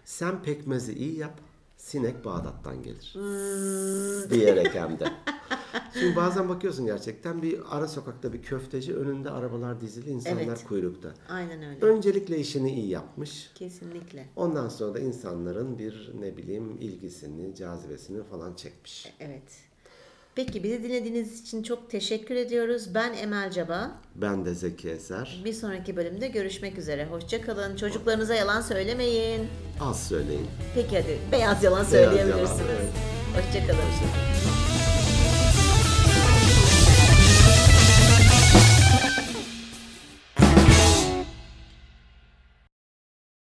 sen 0.06 0.44
pekmezi 0.44 0.94
iyi 0.94 1.18
yap 1.18 1.40
sinek 1.78 2.26
Bağdat'tan 2.26 2.84
gelir. 2.84 3.14
Diyerek 4.30 4.76
hem 4.76 5.00
de. 5.00 5.06
Şimdi 6.00 6.16
bazen 6.16 6.50
bakıyorsun 6.50 6.86
gerçekten 6.86 7.42
bir 7.42 7.60
ara 7.70 7.88
sokakta 7.88 8.34
bir 8.34 8.42
köfteci 8.42 8.96
önünde 8.96 9.30
arabalar 9.30 9.82
dizili 9.82 10.10
insanlar 10.10 10.42
Evet. 10.42 10.66
kuyrukta. 10.68 11.10
Aynen 11.30 11.64
öyle. 11.64 11.86
Öncelikle 11.86 12.38
işini 12.38 12.72
iyi 12.72 12.90
yapmış. 12.90 13.52
Kesinlikle. 13.56 14.26
Ondan 14.36 14.70
sonra 14.70 14.94
da 14.94 15.00
insanların 15.00 15.78
bir 15.80 16.12
ne 16.20 16.38
bileyim 16.38 16.78
ilgisini, 16.82 17.56
cazibesini 17.56 18.24
falan 18.24 18.54
çekmiş. 18.56 19.14
Evet. 19.20 19.44
Peki 20.36 20.64
bizi 20.64 20.84
dinlediğiniz 20.84 21.42
için 21.42 21.64
çok 21.64 21.90
teşekkür 21.90 22.36
ediyoruz. 22.36 22.96
Ben 22.96 23.14
Emel 23.14 23.52
Caba. 23.52 23.92
Ben 24.16 24.46
de 24.46 24.54
Zeki 24.56 24.90
Eser. 24.90 25.42
Bir 25.46 25.54
sonraki 25.54 25.96
bölümde 25.96 26.28
görüşmek 26.28 26.78
üzere. 26.78 27.06
Hoşçakalın. 27.06 27.76
Çocuklarınıza 27.76 28.36
yalan 28.36 28.62
söylemeyin. 28.62 29.48
Az 29.82 30.08
söyleyin. 30.08 30.48
Peki 30.76 30.98
hadi 31.02 31.20
beyaz 31.32 31.64
yalan 31.64 31.86
Beyaz 31.92 31.94
yalan, 31.94 32.16
söyleyebilirsiniz. 32.18 32.62
evet. 32.70 32.94
Hoşçakalın. 33.36 34.79